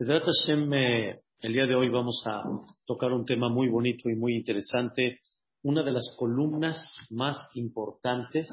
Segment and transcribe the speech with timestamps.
[0.00, 2.44] Hashem, eh, el día de hoy vamos a
[2.86, 5.18] tocar un tema muy bonito y muy interesante,
[5.64, 8.46] una de las columnas más importantes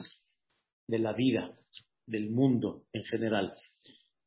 [0.88, 1.55] de la vida,
[2.08, 3.54] del mundo en general.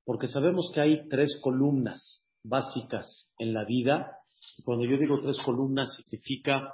[0.04, 4.12] Porque sabemos que hay tres columnas básicas en la vida.
[4.64, 6.72] cuando yo digo tres columnas, significa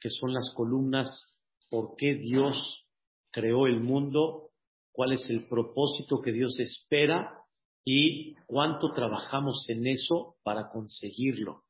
[0.00, 1.36] que son las columnas
[1.70, 2.84] por qué Dios
[3.30, 4.50] creó el mundo,
[4.90, 7.43] cuál es el propósito que Dios espera
[7.84, 11.64] y cuánto trabajamos en eso para conseguirlo,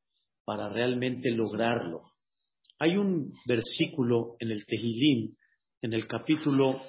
[0.45, 2.03] para realmente lograrlo.
[2.79, 5.35] Hay un versículo en el Tehilim,
[5.81, 6.81] en el capítulo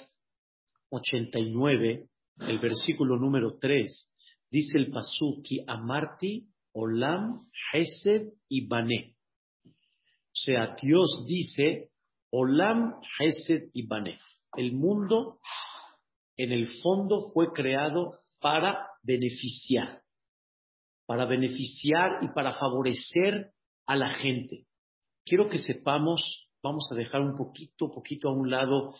[0.90, 2.08] 89,
[2.48, 4.12] el versículo número 3,
[4.50, 9.16] dice el Pasuki, Amarti, Olam, Hesed y Bané.
[9.64, 11.90] O sea, Dios dice,
[12.30, 13.88] Olam, Hesed y.
[14.56, 15.40] El mundo,
[16.36, 20.02] en el fondo, fue creado para beneficiar,
[21.06, 23.52] para beneficiar y para favorecer
[23.87, 24.66] a la gente.
[25.24, 28.90] Quiero que sepamos, vamos a dejar un poquito, poquito a un lado,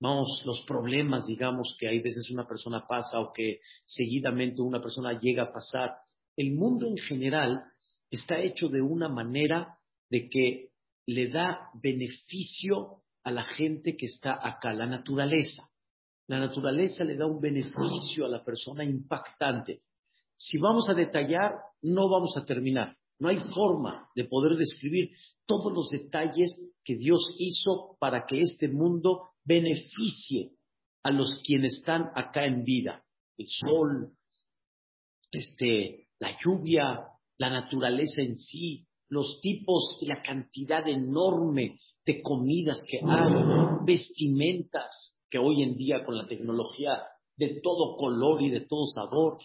[0.00, 5.18] vamos, los problemas, digamos, que hay veces una persona pasa o que seguidamente una persona
[5.18, 5.96] llega a pasar.
[6.36, 7.64] El mundo en general
[8.10, 9.78] está hecho de una manera
[10.10, 10.70] de que
[11.06, 15.68] le da beneficio a la gente que está acá, la naturaleza.
[16.26, 19.82] La naturaleza le da un beneficio a la persona impactante.
[20.34, 22.96] Si vamos a detallar, no vamos a terminar.
[23.18, 25.10] No hay forma de poder describir
[25.46, 30.52] todos los detalles que Dios hizo para que este mundo beneficie
[31.02, 33.04] a los quienes están acá en vida.
[33.36, 34.12] El sol,
[35.30, 37.06] este, la lluvia,
[37.38, 43.32] la naturaleza en sí, los tipos y la cantidad enorme de comidas que hay,
[43.84, 47.02] vestimentas, que hoy en día con la tecnología
[47.36, 49.38] de todo color y de todo sabor,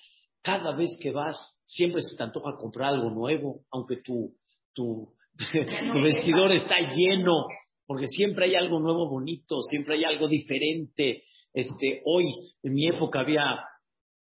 [0.44, 4.36] cada vez que vas siempre se te antoja comprar algo nuevo, aunque tu,
[4.72, 5.12] tu,
[5.92, 7.48] tu vestidor está lleno,
[7.88, 11.24] porque siempre hay algo nuevo bonito, siempre hay algo diferente.
[11.52, 12.26] Este, hoy,
[12.62, 13.42] en mi época había,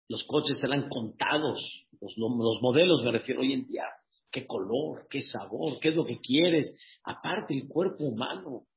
[0.07, 3.85] los coches eran contados, los, los modelos me refiero hoy en día,
[4.29, 8.67] qué color, qué sabor, qué es lo que quieres, aparte el cuerpo humano,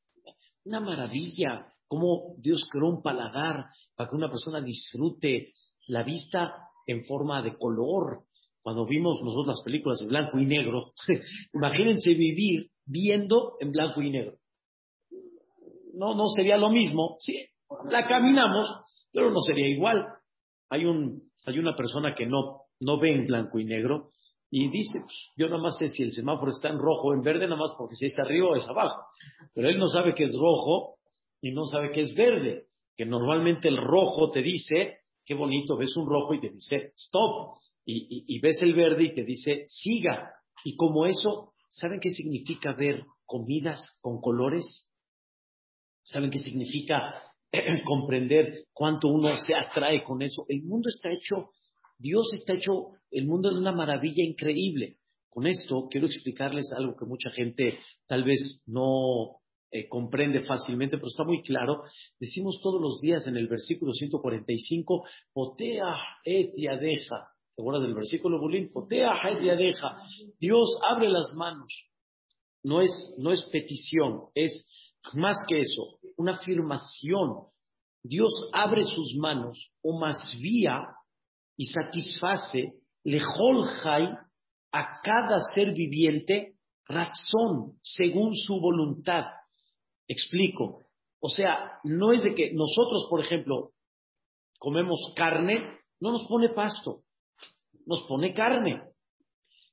[0.65, 3.67] una maravilla cómo Dios creó un paladar
[3.97, 5.55] para que una persona disfrute
[5.89, 6.55] la vista
[6.87, 8.25] en forma de color.
[8.63, 10.93] Cuando vimos nosotros las películas en blanco y negro,
[11.55, 14.37] imagínense vivir viendo en blanco y negro.
[15.95, 17.17] No, no sería lo mismo.
[17.19, 17.35] Sí,
[17.89, 18.69] la caminamos,
[19.13, 20.07] pero no sería igual.
[20.71, 24.11] Hay, un, hay una persona que no, no ve en blanco y negro
[24.51, 27.23] y dice, pues, yo nada más sé si el semáforo está en rojo o en
[27.23, 29.03] verde, nada más porque si es arriba o es abajo.
[29.55, 30.98] Pero él no sabe que es rojo
[31.41, 32.67] y no sabe que es verde,
[32.97, 37.59] que normalmente el rojo te dice, qué bonito, ves un rojo y te dice stop,
[37.91, 40.31] y, ves el verde y te dice siga.
[40.63, 44.91] Y como eso, ¿saben qué significa ver comidas con colores?
[46.03, 47.15] ¿Saben qué significa
[47.87, 50.45] comprender cuánto uno se atrae con eso?
[50.49, 51.51] El mundo está hecho,
[51.99, 54.99] Dios está hecho, el mundo es una maravilla increíble.
[55.31, 59.41] Con esto quiero explicarles algo que mucha gente tal vez no,
[59.71, 61.83] eh, comprende fácilmente, pero está muy claro.
[62.19, 67.29] Decimos todos los días en el versículo 145, Potea et yadeja.
[67.55, 68.69] ¿Te acuerdas del versículo, Bulín?
[68.73, 70.01] Potea et yadeja.
[70.41, 71.73] Dios abre las manos.
[72.63, 74.67] No es, no es petición, es
[75.15, 77.47] más que eso, una afirmación.
[78.03, 80.83] Dios abre sus manos o más vía
[81.57, 82.73] y satisface
[83.05, 83.65] lejol
[84.73, 86.55] a cada ser viviente
[86.87, 89.25] razón según su voluntad.
[90.09, 90.87] Explico.
[91.21, 93.73] O sea, no es de que nosotros, por ejemplo,
[94.59, 97.03] comemos carne, no nos pone pasto,
[97.87, 98.83] nos pone carne.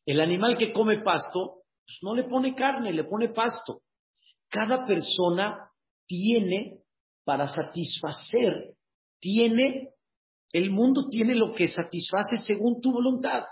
[0.05, 3.81] El animal que come pasto, pues no le pone carne, le pone pasto.
[4.49, 5.71] Cada persona
[6.05, 6.79] tiene
[7.23, 8.75] para satisfacer,
[9.19, 9.89] tiene,
[10.51, 13.43] el mundo tiene lo que satisface según tu voluntad.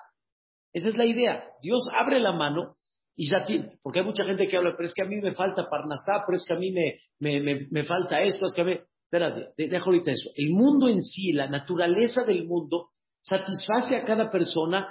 [0.71, 1.43] Esa es la idea.
[1.61, 2.75] Dios abre la mano
[3.15, 5.33] y ya tiene, porque hay mucha gente que habla, pero es que a mí me
[5.33, 8.65] falta Parnasá, pero es que a mí me, me, me, falta esto, es que a
[8.65, 10.31] mí, espérate, dejo ahorita eso.
[10.35, 12.89] El mundo en sí, la naturaleza del mundo,
[13.21, 14.87] satisface a cada persona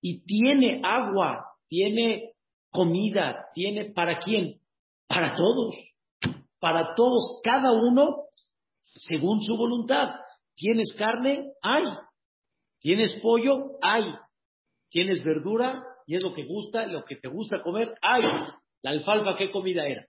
[0.00, 2.32] y tiene agua, tiene
[2.70, 4.60] comida, tiene, ¿para quién?
[5.06, 5.76] Para todos,
[6.58, 8.26] para todos, cada uno
[8.94, 10.14] según su voluntad.
[10.54, 11.52] ¿Tienes carne?
[11.62, 11.84] Hay.
[12.80, 13.78] ¿Tienes pollo?
[13.82, 14.04] Hay.
[14.90, 15.82] ¿Tienes verdura?
[16.06, 17.94] Y es lo que gusta, lo que te gusta comer.
[18.00, 18.22] ¡Ay!
[18.82, 20.06] La alfalfa, ¿qué comida era?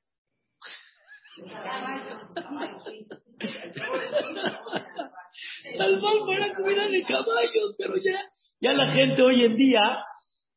[5.75, 8.21] la alfalfa era comida de caballos, pero ya,
[8.61, 10.03] ya la gente hoy en día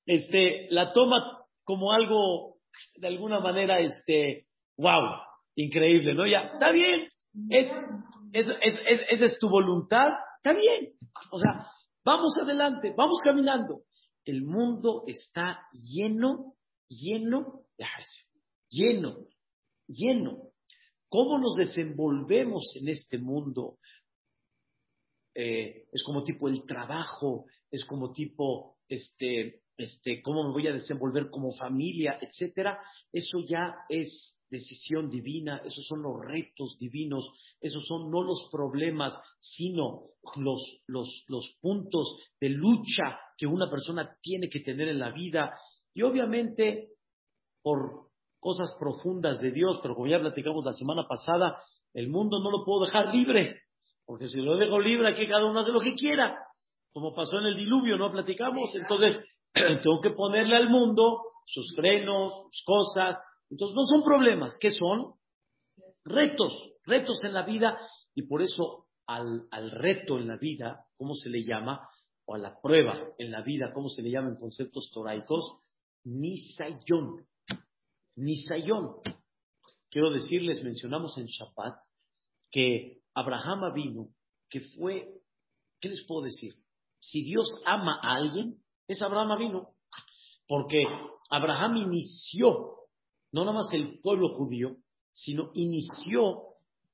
[0.06, 2.56] este, la toma como algo,
[2.96, 4.46] de alguna manera, este,
[4.76, 5.20] wow,
[5.54, 6.26] increíble, ¿no?
[6.26, 7.08] Ya, está bien,
[7.50, 7.70] es,
[8.32, 10.92] es, es, esa es tu voluntad, está bien.
[11.30, 11.66] O sea,
[12.04, 13.82] vamos adelante, vamos caminando.
[14.24, 16.54] El mundo está lleno,
[16.88, 17.84] lleno de
[18.68, 19.26] lleno,
[19.86, 20.50] lleno.
[21.08, 23.78] ¿Cómo nos desenvolvemos en este mundo?
[25.34, 30.72] Eh, es como tipo el trabajo, es como tipo, este, este, cómo me voy a
[30.72, 32.78] desenvolver como familia, etcétera.
[33.12, 37.28] Eso ya es decisión divina, esos son los retos divinos,
[37.60, 44.16] esos son no los problemas, sino los, los, los puntos de lucha que una persona
[44.20, 45.54] tiene que tener en la vida.
[45.94, 46.90] Y obviamente,
[47.62, 51.62] por cosas profundas de Dios, pero como ya platicamos la semana pasada,
[51.94, 53.62] el mundo no lo puedo dejar libre.
[54.04, 56.36] Porque si lo dejo libre, aquí cada uno hace lo que quiera.
[56.92, 58.10] Como pasó en el diluvio, ¿no?
[58.10, 58.74] Platicamos.
[58.74, 59.16] Entonces,
[59.82, 63.18] tengo que ponerle al mundo sus frenos, sus cosas.
[63.50, 64.56] Entonces, no son problemas.
[64.60, 65.14] ¿Qué son?
[66.04, 66.52] Retos.
[66.84, 67.78] Retos en la vida.
[68.14, 71.88] Y por eso, al, al reto en la vida, ¿cómo se le llama?
[72.26, 75.58] O a la prueba en la vida, ¿cómo se le llama en conceptos toraicos?
[76.04, 77.26] Nisayón.
[78.16, 78.96] Nisayón.
[79.90, 81.76] Quiero decirles, mencionamos en Shabbat,
[82.50, 84.08] que Abraham vino,
[84.48, 85.08] que fue,
[85.80, 86.54] ¿qué les puedo decir?
[87.00, 88.59] Si Dios ama a alguien,
[88.90, 89.68] es Abraham vino.
[90.46, 90.84] Porque
[91.30, 92.74] Abraham inició,
[93.32, 94.76] no nada más el pueblo judío,
[95.12, 96.50] sino inició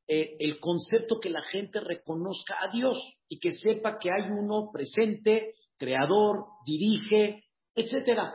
[0.06, 2.98] eh, el concepto que la gente reconozca a Dios
[3.28, 7.44] y que sepa que hay uno presente, creador, dirige,
[7.74, 8.32] etcétera.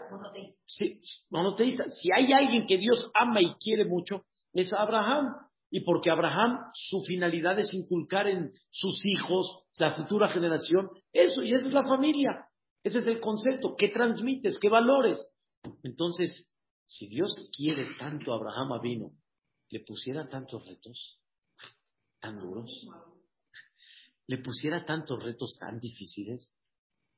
[0.65, 5.35] Si, si hay alguien que Dios ama y quiere mucho, es Abraham
[5.69, 11.53] y porque Abraham su finalidad es inculcar en sus hijos, la futura generación, eso, y
[11.53, 12.45] esa es la familia.
[12.83, 13.75] Ese es el concepto.
[13.77, 14.59] ¿Qué transmites?
[14.59, 15.31] ¿Qué valores?
[15.83, 16.51] Entonces,
[16.85, 19.11] si Dios quiere tanto a Abraham vino,
[19.69, 21.19] le pusiera tantos retos
[22.19, 22.87] tan duros,
[24.27, 26.51] le pusiera tantos retos tan difíciles,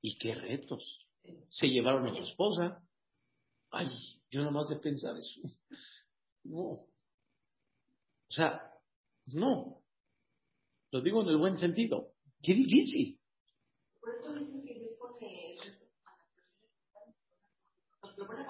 [0.02, 1.08] ¿y qué retos?
[1.50, 2.84] Se llevaron a su esposa.
[3.72, 3.90] Ay,
[4.30, 5.42] yo nada más de pensar eso.
[6.46, 6.60] No,
[8.34, 8.62] o sea,
[9.28, 9.84] no.
[10.92, 12.14] Lo digo en el buen sentido.
[12.42, 13.20] Qué difícil.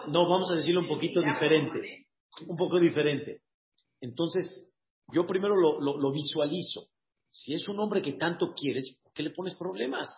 [0.07, 2.07] No, vamos a decirlo un poquito diferente.
[2.47, 3.41] Un poco diferente.
[4.01, 4.69] Entonces,
[5.13, 6.87] yo primero lo, lo visualizo.
[7.29, 10.09] Si es un hombre que tanto quieres, ¿por qué le pones problemas?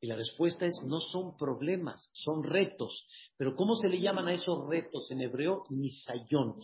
[0.00, 3.06] Y la respuesta es, no son problemas, son retos.
[3.36, 5.64] Pero ¿cómo se le llaman a esos retos en hebreo?
[5.70, 6.60] Nisayón.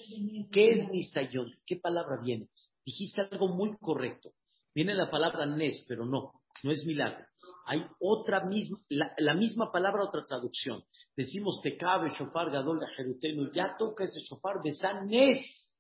[0.51, 1.51] ¿Qué es nisayón?
[1.65, 2.49] ¿Qué palabra viene?
[2.85, 4.33] Dijiste algo muy correcto.
[4.75, 7.25] Viene la palabra nes, pero no, no es milagro.
[7.67, 10.83] Hay otra misma, la, misma palabra, otra traducción.
[11.17, 15.77] Decimos te cabe shofar gadol la jerutenu, ya toca ese shofar de san nes,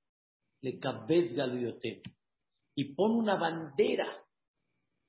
[0.60, 1.34] le cabez
[2.74, 4.08] Y pon una bandera,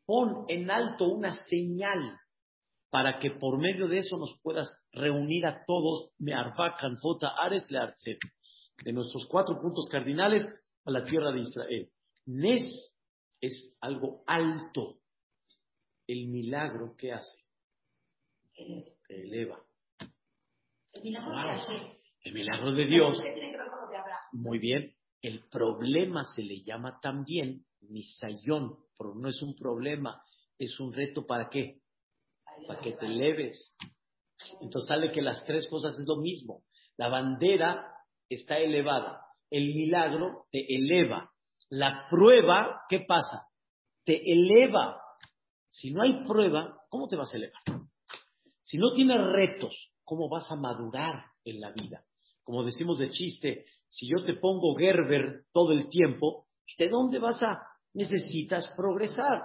[0.05, 2.19] pon en alto una señal
[2.89, 6.11] para que por medio de eso nos puedas reunir a todos,
[7.39, 7.67] Ares
[8.83, 10.45] de nuestros cuatro puntos cardinales
[10.85, 11.89] a la tierra de Israel.
[12.27, 12.95] Nes
[13.41, 14.99] es algo alto.
[16.07, 17.44] El milagro que hace
[19.07, 19.60] te eleva.
[20.93, 23.22] El milagro, de Dios.
[24.31, 24.95] Muy bien.
[25.22, 30.22] El problema se le llama también misayón, pero no es un problema,
[30.57, 31.83] es un reto para qué?
[32.67, 33.75] para que te eleves.
[34.62, 36.63] Entonces sale que las tres cosas es lo mismo.
[36.98, 37.86] La bandera
[38.29, 39.22] está elevada.
[39.50, 41.31] El milagro te eleva.
[41.69, 43.48] La prueba, ¿qué pasa?
[44.05, 45.00] Te eleva.
[45.74, 47.63] Si no hay prueba, ¿cómo te vas a elevar?
[48.62, 52.06] Si no tienes retos, ¿cómo vas a madurar en la vida?
[52.44, 56.46] Como decimos de chiste, si yo te pongo Gerber todo el tiempo,
[56.77, 57.60] ¿de dónde vas a?
[57.96, 59.42] Necesitas progresar.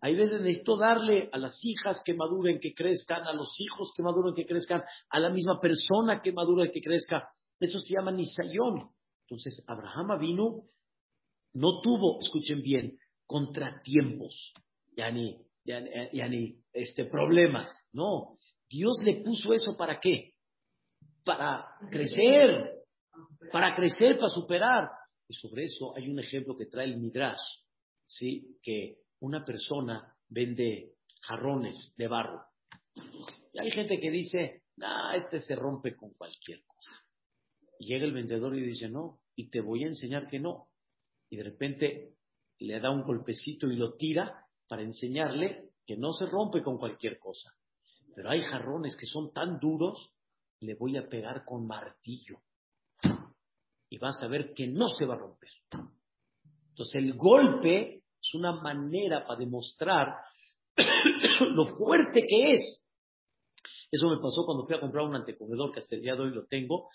[0.00, 4.02] Hay veces necesito darle a las hijas que maduren, que crezcan, a los hijos que
[4.02, 7.28] maduren, que crezcan, a la misma persona que madure, que crezca.
[7.60, 8.88] Eso se llama nisayón.
[9.24, 10.62] Entonces, Abraham vino,
[11.52, 14.54] no tuvo, escuchen bien, contratiempos,
[14.96, 15.10] ya
[15.66, 17.68] ni, ya, ni este, problemas.
[17.92, 20.32] No, Dios le puso eso para qué?
[21.24, 22.84] Para crecer,
[23.52, 24.88] para crecer, para superar.
[25.28, 27.40] Y sobre eso hay un ejemplo que trae el Midrash,
[28.06, 28.58] ¿sí?
[28.62, 32.44] que una persona vende jarrones de barro.
[33.52, 36.92] Y hay gente que dice, nah, este se rompe con cualquier cosa.
[37.78, 40.68] Y llega el vendedor y dice, no, y te voy a enseñar que no.
[41.28, 42.14] Y de repente
[42.58, 47.18] le da un golpecito y lo tira para enseñarle que no se rompe con cualquier
[47.18, 47.52] cosa.
[48.14, 50.12] Pero hay jarrones que son tan duros,
[50.60, 52.38] le voy a pegar con martillo.
[53.88, 55.50] Y vas a ver que no se va a romper.
[56.70, 60.08] Entonces el golpe es una manera para demostrar
[61.54, 62.82] lo fuerte que es.
[63.90, 66.88] Eso me pasó cuando fui a comprar un antecomedor que hasta hoy lo tengo.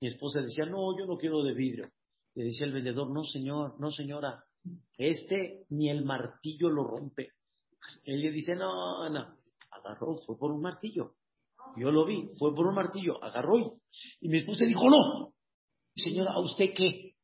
[0.00, 1.90] Mi esposa decía, no, yo no quiero de vidrio.
[2.34, 4.44] Le decía el vendedor, no señor, no señora,
[4.96, 7.32] este ni el martillo lo rompe.
[8.04, 9.36] Él le dice, no, no,
[9.70, 11.14] agarró, fue por un martillo.
[11.76, 13.58] Yo lo vi, fue por un martillo, agarró
[14.20, 15.32] y, mi esposa dijo, no,
[15.94, 17.14] señora, ¿a usted qué?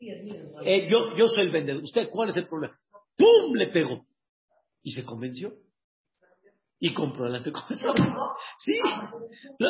[0.00, 2.74] Eh, yo, yo soy el vendedor, ¿usted cuál es el problema?
[3.16, 3.54] ¡Pum!
[3.54, 4.06] Le pegó.
[4.82, 5.54] Y se convenció.
[6.78, 7.42] Y compró el.
[8.58, 8.72] Sí.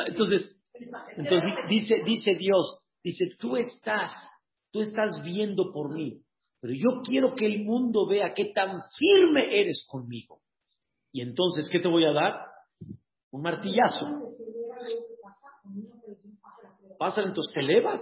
[0.06, 0.54] Entonces,
[1.16, 4.12] entonces dice, dice Dios, dice, tú estás,
[4.70, 6.22] tú estás viendo por mí,
[6.60, 10.40] pero yo quiero que el mundo vea qué tan firme eres conmigo.
[11.12, 12.46] Y entonces, ¿qué te voy a dar?
[13.30, 14.34] Un martillazo.
[16.98, 18.00] Pasa, entonces te elevas,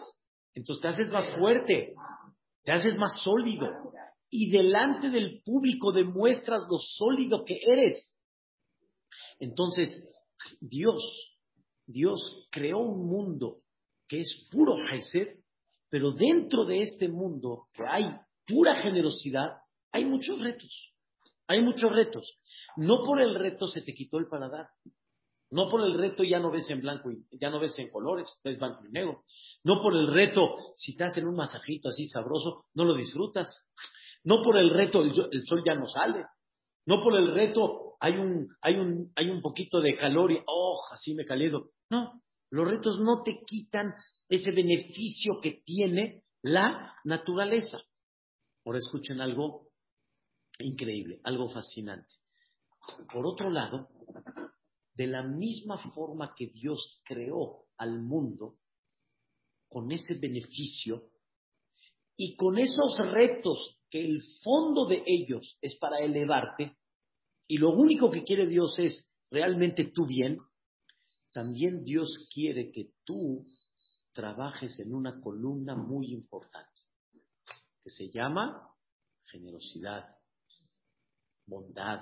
[0.55, 1.95] entonces te haces más fuerte,
[2.65, 3.67] te haces más sólido.
[4.31, 8.19] Y delante del público demuestras lo sólido que eres.
[9.39, 10.03] Entonces,
[10.61, 11.37] Dios,
[11.87, 13.59] Dios creó un mundo
[14.09, 15.41] que es puro Hesed,
[15.91, 18.07] pero dentro de este mundo que hay
[18.47, 19.59] pura generosidad,
[19.93, 20.93] hay muchos retos.
[21.49, 22.39] Hay muchos retos.
[22.77, 24.69] No por el reto se te quitó el paladar.
[25.51, 28.29] No por el reto ya no ves en blanco y ya no ves en colores,
[28.43, 29.23] ves blanco y negro.
[29.63, 33.65] No por el reto, si te hacen un masajito así sabroso, no lo disfrutas.
[34.25, 36.25] No por el reto el, sol ya no sale.
[36.85, 40.81] No por el reto hay un, hay un, hay un poquito de calor y, oh,
[40.93, 41.71] así me caliento.
[41.91, 43.95] No, los retos no te quitan
[44.29, 47.79] ese beneficio que tiene la naturaleza.
[48.67, 49.71] Ahora escuchen algo
[50.59, 52.13] increíble, algo fascinante.
[53.13, 53.89] Por otro lado,
[54.93, 58.59] de la misma forma que Dios creó al mundo,
[59.69, 61.11] con ese beneficio
[62.17, 66.77] y con esos retos que el fondo de ellos es para elevarte,
[67.47, 70.39] y lo único que quiere Dios es realmente tu bien,
[71.33, 73.47] también Dios quiere que tú
[74.13, 76.76] trabajes en una columna muy importante,
[77.87, 78.69] que se llama
[79.31, 80.17] generosidad,
[81.47, 82.01] bondad.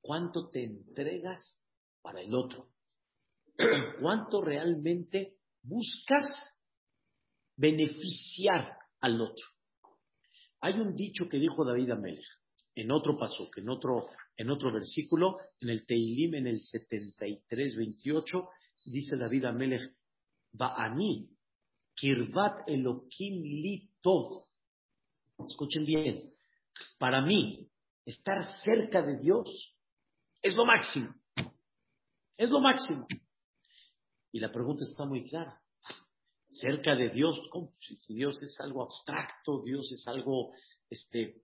[0.00, 1.60] ¿Cuánto te entregas
[2.00, 2.68] para el otro?
[4.00, 6.24] ¿Cuánto realmente buscas
[7.56, 9.44] beneficiar al otro?
[10.60, 12.24] Hay un dicho que dijo David Amelech
[12.76, 18.48] en otro paso, en otro, en otro versículo, en el Teilim, en el 73, 28,
[18.84, 19.96] dice David Amelech,
[20.52, 21.33] Ba'ani,
[21.94, 23.90] Kirvat Elohim li
[25.48, 26.20] Escuchen bien,
[26.98, 27.68] para mí,
[28.04, 29.74] estar cerca de Dios
[30.42, 31.14] es lo máximo.
[32.36, 33.06] Es lo máximo.
[34.32, 35.60] Y la pregunta está muy clara.
[36.48, 37.40] Cerca de Dios,
[38.00, 40.52] si Dios es algo abstracto, Dios es algo
[40.90, 41.42] este,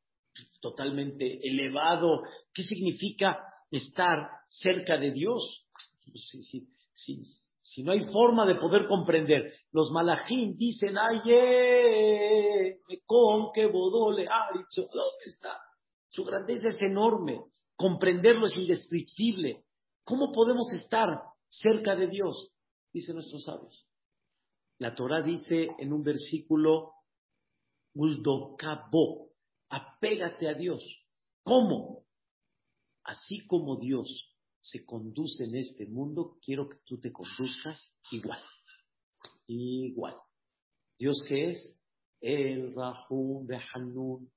[0.60, 2.22] totalmente elevado.
[2.52, 5.66] ¿Qué significa estar cerca de Dios?
[6.14, 7.22] Si, si,
[7.78, 15.24] no hay forma de poder comprender, los malajim dicen, ay, eh, con que bodole, ¿dónde
[15.26, 15.56] está?
[16.08, 17.44] Su grandeza es enorme,
[17.76, 19.64] comprenderlo es indescriptible.
[20.04, 22.52] ¿Cómo podemos estar cerca de Dios?
[22.92, 23.86] Dice nuestros sabios.
[24.78, 26.94] La Torah dice en un versículo,
[27.94, 29.30] Uldokabo,
[29.68, 30.82] apégate a Dios.
[31.44, 32.04] ¿Cómo?
[33.04, 38.40] Así como Dios se conduce en este mundo, quiero que tú te conduzcas igual.
[39.46, 40.16] Igual.
[40.98, 41.76] ¿Dios qué es?
[42.20, 44.30] El Rahum Behanun,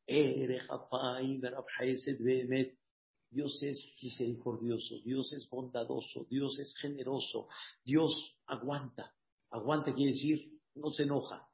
[3.30, 7.48] Dios es misericordioso, Dios es bondadoso, Dios es generoso,
[7.84, 9.14] Dios aguanta.
[9.50, 11.48] Aguanta quiere decir no se enoja,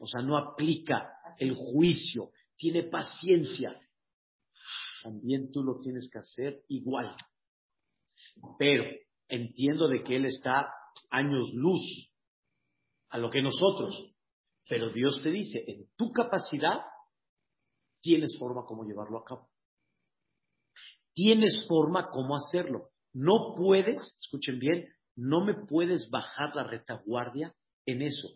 [0.00, 3.80] o sea, no aplica el juicio, tiene paciencia.
[5.02, 7.16] También tú lo tienes que hacer igual.
[8.58, 8.84] Pero
[9.28, 10.72] entiendo de que Él está
[11.10, 12.10] años luz
[13.10, 14.14] a lo que nosotros.
[14.68, 16.80] Pero Dios te dice, en tu capacidad
[18.00, 19.50] tienes forma como llevarlo a cabo.
[21.14, 22.90] Tienes forma como hacerlo.
[23.12, 27.54] No puedes, escuchen bien, no me puedes bajar la retaguardia
[27.86, 28.28] en eso.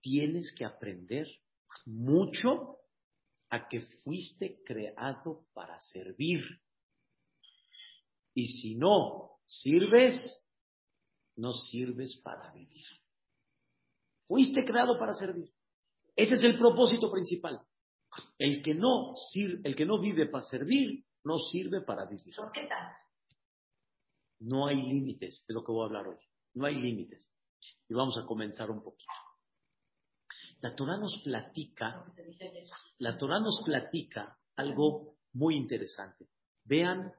[0.00, 1.26] Tienes que aprender
[1.84, 2.78] mucho
[3.50, 6.40] a que fuiste creado para servir.
[8.34, 10.42] Y si no sirves,
[11.36, 12.84] no sirves para vivir.
[14.26, 15.50] Fuiste creado para servir.
[16.16, 17.60] Ese es el propósito principal.
[18.38, 22.34] El que no, sirve, el que no vive para servir, no sirve para vivir.
[22.36, 22.92] ¿Por qué tal?
[24.40, 26.18] No hay límites de lo que voy a hablar hoy.
[26.54, 27.32] No hay límites.
[27.88, 29.12] Y vamos a comenzar un poquito.
[30.60, 32.04] La Torah nos platica,
[32.98, 36.28] la Torah nos platica algo muy interesante.
[36.64, 37.12] Vean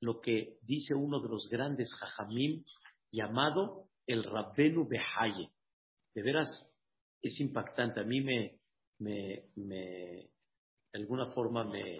[0.00, 2.64] lo que dice uno de los grandes jajamim
[3.10, 5.50] llamado el Rabbenu Behaye.
[6.14, 6.48] De veras,
[7.20, 8.00] es impactante.
[8.00, 8.60] A mí me,
[8.98, 10.30] de
[10.94, 11.98] alguna forma me,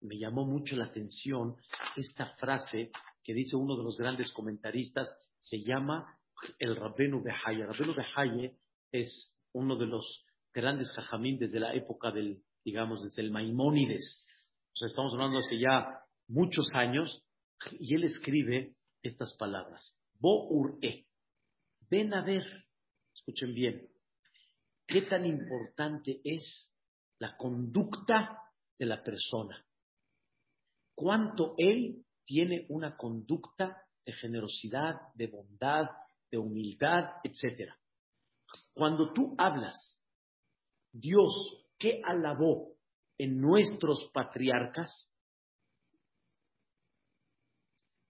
[0.00, 1.56] me llamó mucho la atención
[1.96, 2.90] esta frase
[3.22, 6.18] que dice uno de los grandes comentaristas, se llama
[6.58, 7.66] el Rabbenu Behaye.
[7.66, 8.56] Rabbenu Behaye
[8.92, 14.26] es uno de los grandes jajamín desde la época del, digamos, desde el Maimónides.
[14.72, 16.00] O sea, estamos hablando hace ya
[16.30, 17.24] muchos años,
[17.78, 19.94] y él escribe estas palabras.
[20.18, 21.06] Bo-ur-e.
[21.90, 22.44] Ven a ver,
[23.12, 23.88] escuchen bien,
[24.86, 26.72] qué tan importante es
[27.18, 28.38] la conducta
[28.78, 29.64] de la persona.
[30.94, 35.86] Cuánto él tiene una conducta de generosidad, de bondad,
[36.30, 37.72] de humildad, etc.
[38.72, 40.00] Cuando tú hablas,
[40.92, 42.76] Dios, ¿qué alabó
[43.18, 45.09] en nuestros patriarcas?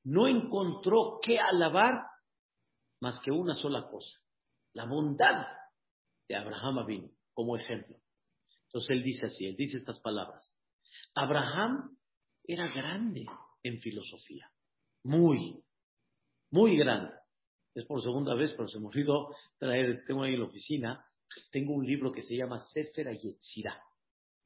[0.04, 2.06] No encontró qué alabar
[3.00, 4.18] más que una sola cosa,
[4.74, 5.46] la bondad
[6.28, 7.96] de Abraham vino como ejemplo.
[8.66, 10.56] Entonces él dice así, él dice estas palabras.
[11.14, 11.96] Abraham
[12.44, 13.26] era grande
[13.62, 14.50] en filosofía,
[15.04, 15.62] muy,
[16.50, 17.12] muy grande.
[17.74, 21.06] Es por segunda vez, pero se me olvidó traer, tengo ahí en la oficina,
[21.50, 23.80] tengo un libro que se llama Sefer Ayetzirah.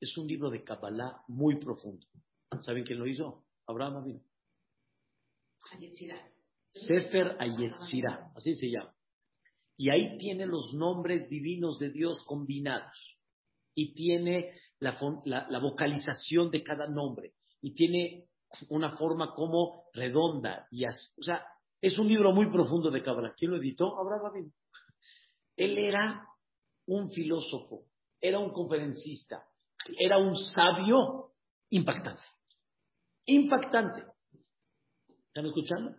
[0.01, 2.07] Es un libro de Kabbalah muy profundo.
[2.61, 3.47] ¿Saben quién lo hizo?
[3.67, 4.21] Abraham vino.
[6.73, 8.95] Sefer Ayetzirah, así se llama.
[9.77, 13.17] Y ahí tiene los nombres divinos de Dios combinados.
[13.75, 17.35] Y tiene la, vocalización de cada nombre.
[17.61, 18.29] Y tiene
[18.69, 20.69] una forma como redonda.
[20.71, 21.45] Y o sea,
[21.81, 23.35] es un libro muy profundo de Kabbalah.
[23.37, 23.99] ¿Quién lo editó?
[23.99, 24.55] Abraham Abin.
[25.57, 26.27] Él era
[26.87, 27.87] un filósofo,
[28.21, 29.45] era un conferencista,
[29.99, 31.33] era un sabio
[31.71, 32.23] impactante.
[33.27, 34.14] Impactante.
[35.35, 35.97] ¿Están escuchando?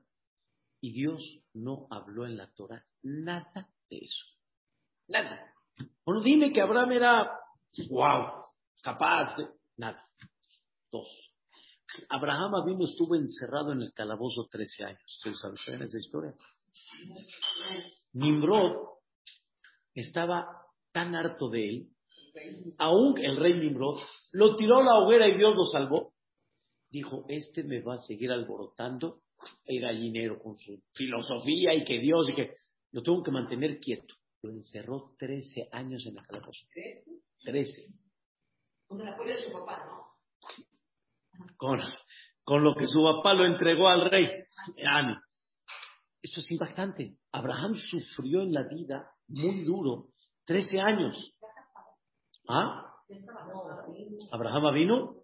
[0.79, 1.21] Y Dios
[1.53, 4.25] no habló en la Torah nada de eso.
[5.09, 5.53] Nada.
[6.05, 7.37] Bueno, dime que Abraham era,
[7.89, 8.45] wow,
[8.81, 9.49] capaz de...
[9.75, 10.01] Nada.
[10.89, 11.05] Dos.
[12.07, 15.03] Abraham Avino estuvo encerrado en el calabozo 13 años.
[15.17, 16.33] ¿Ustedes saben esa historia?
[18.13, 18.87] Nimrod
[19.93, 20.47] estaba
[20.93, 21.89] tan harto de él,
[22.77, 23.99] aún el rey Nimrod,
[24.31, 26.13] lo tiró a la hoguera y Dios lo salvó.
[26.89, 29.24] Dijo, este me va a seguir alborotando
[29.65, 32.55] el gallinero con su filosofía y que Dios y que
[32.91, 34.15] lo tengo que mantener quieto.
[34.41, 36.65] Lo encerró 13 años en la calaboza.
[37.43, 37.87] 13.
[38.87, 40.05] Con el apoyo de su papá, ¿no?
[41.57, 41.81] Con,
[42.43, 44.29] con lo que su papá lo entregó al rey.
[46.21, 47.17] Esto es impactante.
[47.31, 50.09] Abraham sufrió en la vida muy duro
[50.45, 51.33] 13 años.
[52.47, 52.91] ¿Ah?
[54.31, 55.15] Abraham vino.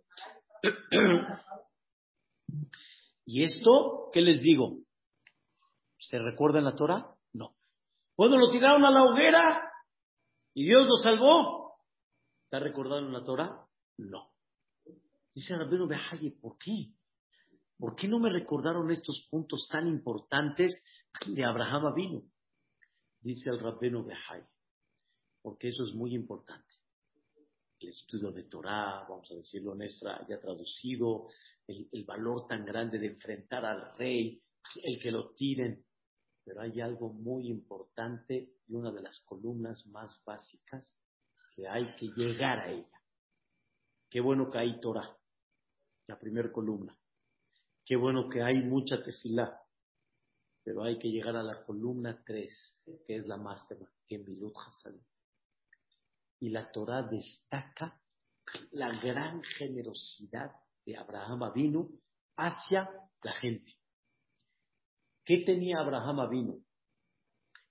[3.25, 4.79] ¿Y esto qué les digo?
[5.97, 7.15] ¿Se recuerda en la Torah?
[7.34, 7.55] No.
[8.15, 9.62] Cuando lo tiraron a la hoguera
[10.53, 11.75] y Dios lo salvó,
[12.43, 13.65] ¿está recordado en la Torah?
[13.97, 14.31] No.
[15.34, 16.93] Dice Rabino Behaye, ¿por qué?
[17.77, 20.84] ¿Por qué no me recordaron estos puntos tan importantes
[21.25, 22.23] de Abraham vino?
[23.21, 24.47] Dice el Rabino Behaye,
[25.41, 26.81] porque eso es muy importante
[27.82, 31.28] el estudio de Torah, vamos a decirlo nuestra, ya traducido,
[31.67, 34.41] el, valor tan grande de enfrentar al rey,
[34.84, 35.84] el que lo tiren.
[36.44, 40.96] Pero hay algo muy importante y una de las columnas más básicas
[41.56, 43.02] que hay que llegar a ella.
[44.10, 45.17] Qué bueno que hay Torah,
[46.08, 46.98] la primera columna.
[47.86, 49.60] Qué bueno que hay mucha tefilá.
[50.63, 53.67] Pero hay que llegar a la columna 3, que es la más
[54.08, 55.02] que en Bilut Hasan
[56.41, 58.01] y la Torah destaca
[58.71, 60.51] la gran generosidad
[60.84, 62.01] de Abraham Avinu
[62.36, 62.89] hacia
[63.21, 63.71] la gente.
[65.23, 66.65] ¿Qué tenía Abraham Avinu?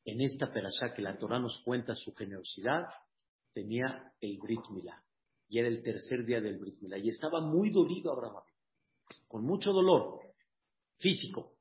[0.04, 2.86] En esta perashá que la Torah nos cuenta su generosidad,
[3.52, 5.04] tenía el Brit Milá.
[5.48, 6.96] Y era el tercer día del Brit Milá.
[6.96, 10.20] Y estaba muy dolido Abraham Avinu, con mucho dolor
[10.98, 11.56] físico.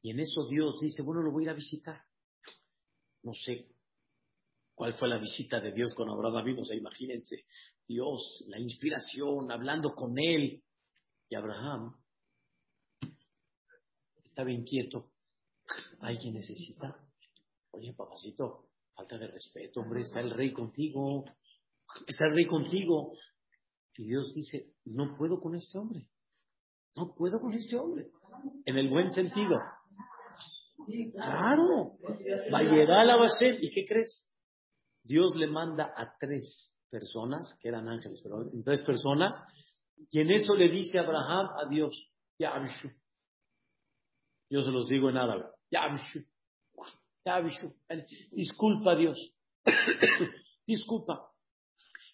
[0.00, 2.02] Y en eso Dios dice, bueno, lo voy a ir a visitar.
[3.22, 3.77] No sé
[4.78, 7.44] cuál fue la visita de Dios con Abraham vino, o imagínense,
[7.84, 10.62] Dios, la inspiración, hablando con él.
[11.28, 11.96] Y Abraham
[14.24, 15.10] estaba inquieto.
[16.00, 16.96] ¿Alguien necesita?
[17.72, 21.24] Oye, papacito, falta de respeto, hombre, está el rey contigo.
[22.06, 23.14] Está el rey contigo.
[23.96, 26.06] Y Dios dice, no puedo con este hombre.
[26.94, 28.12] No puedo con este hombre.
[28.64, 29.58] En el buen sentido.
[31.14, 31.98] Claro.
[32.54, 33.56] Va a llegar a Bashem.
[33.60, 34.32] ¿Y qué crees?
[35.08, 39.34] Dios le manda a tres personas, que eran ángeles, pero tres personas,
[40.10, 42.90] y en eso le dice Abraham a Dios, ya Abishu.
[44.50, 46.20] Yo se los digo en árabe, ya Abishu.
[47.24, 47.74] Ya Abishu.
[48.32, 49.18] Disculpa Dios.
[50.66, 51.30] Disculpa.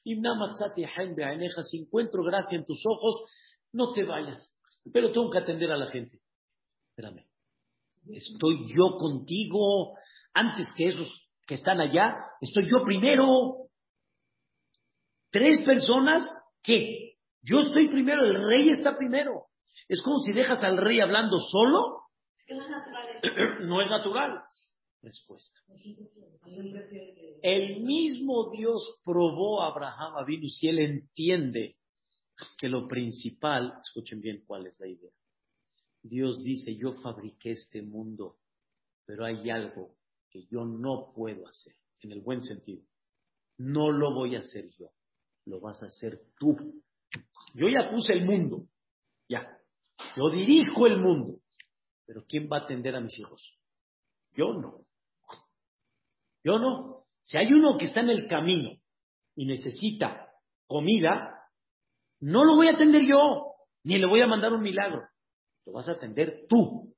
[0.05, 3.23] Si encuentro gracia en tus ojos,
[3.73, 4.55] no te vayas.
[4.93, 6.21] Pero tengo que atender a la gente.
[6.91, 7.27] Espérame.
[8.07, 9.97] Estoy yo contigo
[10.33, 12.15] antes que esos que están allá.
[12.41, 13.69] Estoy yo primero.
[15.31, 16.29] Tres personas
[16.63, 19.47] que yo estoy primero, el rey está primero.
[19.89, 22.05] Es como si dejas al rey hablando solo.
[22.39, 23.59] Es que no es natural.
[23.69, 24.43] no es natural.
[25.03, 25.61] Respuesta.
[27.43, 31.77] El mismo Dios probó a Abraham Avinu si él entiende
[32.57, 35.13] que lo principal, escuchen bien cuál es la idea.
[36.03, 38.39] Dios dice, yo fabriqué este mundo,
[39.05, 39.95] pero hay algo
[40.35, 42.83] que yo no puedo hacer, en el buen sentido.
[43.57, 44.91] No lo voy a hacer yo,
[45.47, 46.83] lo vas a hacer tú.
[47.55, 48.67] Yo ya puse el mundo,
[49.29, 49.47] ya.
[50.17, 51.39] Yo dirijo el mundo,
[52.05, 53.57] pero ¿quién va a atender a mis hijos?
[54.33, 54.85] Yo no.
[56.43, 57.07] Yo no.
[57.23, 58.71] Si hay uno que está en el camino
[59.37, 60.33] y necesita
[60.67, 61.49] comida,
[62.19, 65.07] no lo voy a atender yo, ni le voy a mandar un milagro.
[65.65, 66.93] Lo vas a atender tú.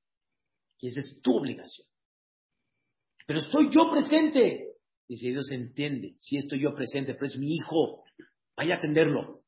[0.79, 1.87] Y esa es tu obligación.
[3.26, 4.74] Pero estoy yo presente.
[5.08, 8.04] Dice Dios, entiende, si estoy yo presente, pero es mi hijo,
[8.56, 9.42] vaya a atenderlo.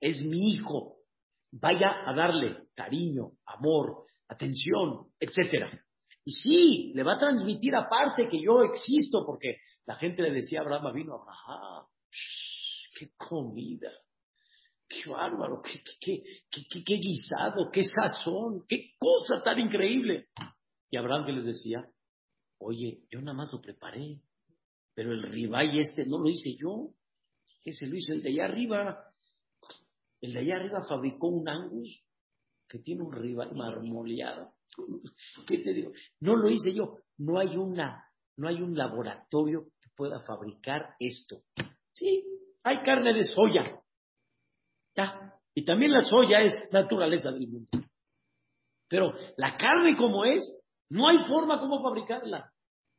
[0.00, 0.96] Es mi hijo.
[1.52, 5.70] Vaya a darle cariño, amor, atención, etcétera.
[6.24, 10.60] Y sí, le va a transmitir aparte que yo existo, porque la gente le decía
[10.60, 11.86] a Abraham, vino Abraham,
[12.98, 13.90] qué comida,
[14.88, 20.28] qué bárbaro, qué, qué, qué, qué, guisado, qué sazón, qué cosa tan increíble.
[20.90, 21.84] Y Abraham que les decía,
[22.64, 24.20] oye, yo nada más lo preparé,
[24.94, 26.90] pero el ribay este no lo hice yo,
[27.64, 29.04] ese lo hizo el de allá arriba.
[30.20, 32.02] El de allá arriba fabricó un angus
[32.68, 34.54] que tiene un ribay marmoleado.
[35.46, 35.92] ¿Qué te digo?
[36.20, 36.98] No lo hice yo.
[37.18, 38.04] No hay una,
[38.36, 41.42] no hay un laboratorio que pueda fabricar esto.
[41.92, 42.24] Sí,
[42.62, 43.80] hay carne de soya.
[44.96, 45.34] Ya.
[45.54, 47.68] Y también la soya es naturaleza del mundo.
[48.88, 50.42] Pero la carne como es,
[50.90, 52.51] no hay forma como fabricarla.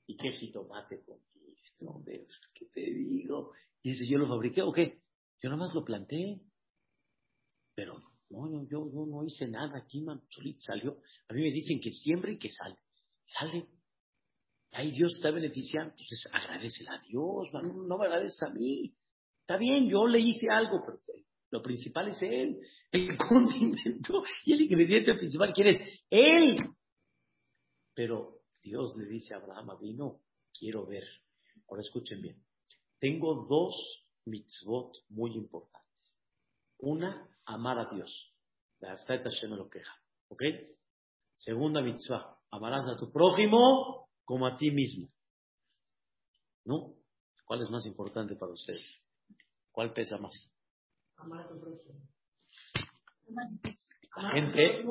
[0.08, 1.20] ¿Y qué jitomate con
[1.62, 2.28] esto, hombre?
[2.54, 3.54] ¿Qué te digo?
[3.82, 5.02] Y dice, ¿yo lo fabriqué o qué?
[5.42, 6.42] Yo nada más lo planté.
[7.76, 10.22] Pero no, yo, yo, no hice nada aquí, man,
[10.60, 10.98] salió.
[11.28, 12.78] A mí me dicen que siempre y que sale.
[13.26, 13.68] Sale.
[14.72, 15.92] Ahí Dios está beneficiando.
[15.92, 18.94] Entonces agradecele a Dios, man, no me agradeces a mí.
[19.42, 21.00] Está bien, yo le hice algo, pero
[21.52, 22.60] lo principal es Él.
[22.92, 26.04] El condimento y el ingrediente principal, ¿quién es?
[26.10, 26.58] Él.
[27.94, 28.33] Pero
[28.64, 30.22] Dios le dice a Abraham, vino,
[30.58, 31.04] quiero ver.
[31.68, 32.42] Ahora escuchen bien.
[32.98, 33.76] Tengo dos
[34.26, 36.18] mitzvot muy importantes.
[36.80, 38.34] Una, amar a Dios.
[38.80, 38.96] La
[39.50, 39.94] no lo queja.
[40.30, 40.44] ¿Ok?
[41.36, 45.10] Segunda mitzvah, amarás a tu prójimo como a ti mismo.
[46.66, 46.96] ¿No?
[47.46, 49.06] ¿Cuál es más importante para ustedes?
[49.72, 50.34] ¿Cuál pesa más?
[51.18, 52.00] Amar a tu prójimo.
[54.16, 54.84] La gente,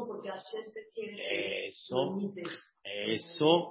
[1.66, 2.18] eso,
[2.82, 3.70] eso,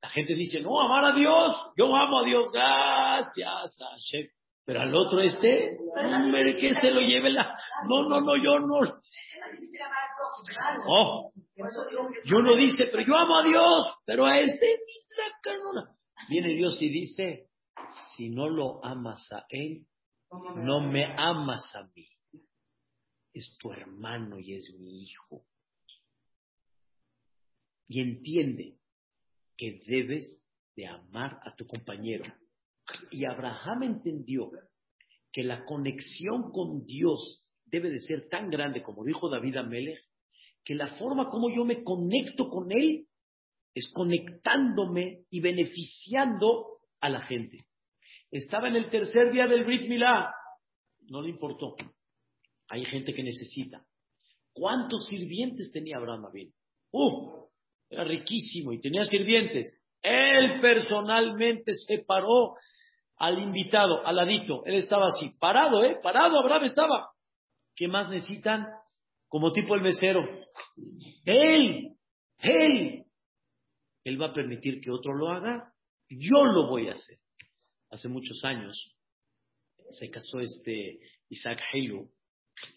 [0.00, 4.28] la gente dice, no, amar a Dios, yo amo a Dios, gracias a Hashem.
[4.64, 7.56] Pero al otro este, hombre, que se lo lleve la...
[7.88, 8.80] No, no, no, yo no.
[10.86, 11.32] Oh,
[12.24, 14.78] yo no dice, pero yo amo a Dios, pero a este,
[16.28, 17.46] Viene Dios y dice,
[18.14, 19.86] si no lo amas a Él,
[20.56, 22.06] no me amas a mí.
[23.38, 25.44] Es tu hermano y es mi hijo.
[27.86, 28.80] Y entiende
[29.56, 32.24] que debes de amar a tu compañero
[33.12, 34.50] y Abraham entendió
[35.30, 40.00] que la conexión con Dios debe de ser tan grande, como dijo David Amelech,
[40.64, 43.06] que la forma como yo me conecto con Él
[43.72, 47.58] es conectándome y beneficiando a la gente.
[48.32, 50.34] Estaba en el tercer día del Brit Milá,
[51.02, 51.76] no le importó.
[52.68, 53.84] Hay gente que necesita.
[54.52, 56.52] ¿Cuántos sirvientes tenía Abraham Abin?
[56.90, 57.48] ¡Uf!
[57.90, 59.80] Era riquísimo y tenía sirvientes.
[60.02, 62.54] Él personalmente se paró
[63.16, 64.64] al invitado, al ladito.
[64.66, 65.98] Él estaba así, parado, ¿eh?
[66.02, 67.10] Parado, Abraham estaba.
[67.74, 68.66] ¿Qué más necesitan?
[69.28, 70.20] Como tipo el mesero.
[71.24, 71.96] Él,
[72.38, 73.04] él.
[74.04, 75.72] Él va a permitir que otro lo haga.
[76.08, 77.18] Yo lo voy a hacer.
[77.90, 78.94] Hace muchos años
[79.90, 82.10] se casó este Isaac Heilu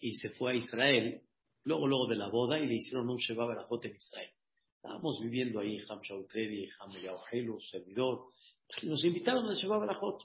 [0.00, 1.22] y se fue a Israel
[1.64, 4.30] luego, luego de la boda, y le hicieron un Sheba Berajot en Israel.
[4.76, 8.26] Estábamos viviendo ahí, Ham Shaul Kredi, Ham Yaojelu, servidor.
[8.82, 10.22] Y nos invitaron a Sheba Berajot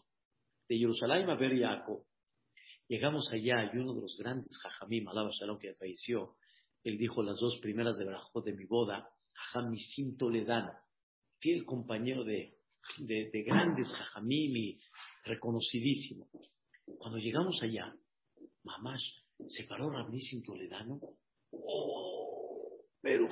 [0.67, 2.03] de Jerusalén a ver Jacob.
[2.87, 6.35] Llegamos allá y uno de los grandes Jajamim, Alaba Shalom, que falleció,
[6.83, 10.71] él dijo las dos primeras de Berajot de mi boda, Jajam Nisim Toledano,
[11.39, 12.55] fiel compañero de,
[12.99, 14.79] de, de grandes Jajamim y
[15.25, 16.29] reconocidísimo.
[16.97, 17.93] Cuando llegamos allá,
[18.63, 19.01] mamás,
[19.45, 20.99] se paró Rabnísim Toledano.
[21.51, 22.81] ¡Oh!
[23.01, 23.27] Pero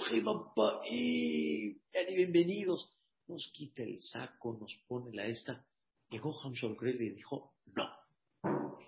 [0.89, 2.91] y bienvenidos.
[3.27, 5.65] Nos quita el saco, nos pone la esta.
[6.09, 7.89] Llegó Hamshol y dijo, no,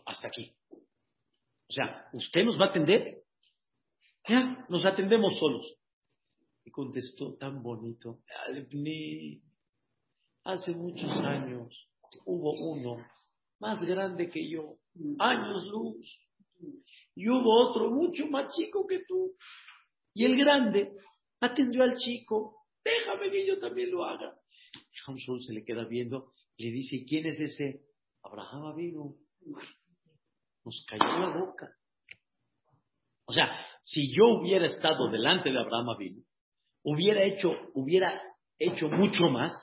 [0.06, 0.56] hasta aquí.
[0.72, 3.24] O sea, ¿usted nos va a atender?
[4.28, 5.74] Ya, nos atendemos solos.
[6.64, 8.22] Y contestó tan bonito,
[10.44, 11.90] hace muchos años
[12.26, 12.98] hubo uno
[13.60, 14.78] más grande que yo,
[15.20, 16.28] años luz,
[17.18, 19.34] y hubo otro mucho más chico que tú.
[20.14, 20.94] Y el grande
[21.42, 24.36] atendió al chico, déjame que yo también lo haga.
[24.74, 27.82] Y Hamshol se le queda viendo le dice, ¿quién es ese?
[28.24, 29.16] Abraham vino.
[30.66, 31.72] Nos cayó la boca.
[33.26, 36.24] O sea, si yo hubiera estado delante de Abraham vino,
[36.84, 38.20] hubiera hecho, hubiera
[38.58, 39.54] hecho mucho más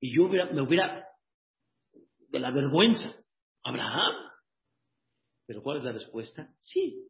[0.00, 1.06] y yo hubiera, me hubiera
[2.28, 3.14] de la vergüenza.
[3.62, 4.33] Abraham.
[5.46, 6.48] Pero ¿cuál es la respuesta?
[6.58, 7.08] Sí,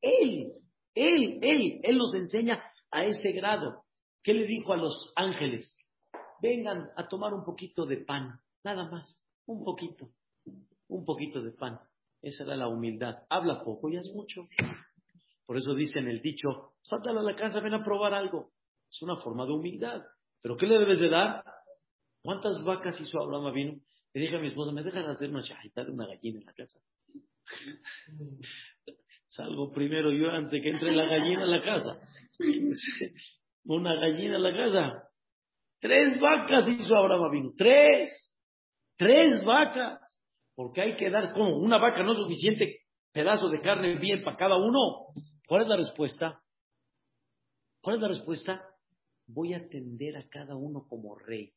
[0.00, 0.52] él,
[0.94, 3.84] él, él, él nos enseña a ese grado.
[4.22, 5.76] ¿Qué le dijo a los ángeles?
[6.40, 10.10] Vengan a tomar un poquito de pan, nada más, un poquito,
[10.88, 11.80] un poquito de pan.
[12.20, 13.16] Esa era la humildad.
[13.28, 14.44] Habla poco y es mucho.
[15.46, 18.50] Por eso dice en el dicho, sáltale a la casa, ven a probar algo.
[18.90, 20.02] Es una forma de humildad.
[20.42, 21.44] ¿Pero qué le debes de dar?
[22.22, 23.80] ¿Cuántas vacas hizo Abraham vino?
[24.12, 26.52] Le dije a mi esposa, ¿me dejan hacer una chajita de una gallina en la
[26.52, 26.80] casa?
[29.28, 32.00] Salgo primero yo antes que entre la gallina a la casa.
[33.64, 35.10] Una gallina a la casa.
[35.80, 37.52] Tres vacas hizo Abraham vino.
[37.56, 38.34] Tres.
[38.96, 40.00] Tres vacas.
[40.54, 42.80] Porque hay que dar como una vaca no es suficiente
[43.12, 45.12] pedazo de carne bien para cada uno.
[45.46, 46.42] ¿Cuál es la respuesta?
[47.80, 48.64] ¿Cuál es la respuesta?
[49.26, 51.52] Voy a atender a cada uno como rey.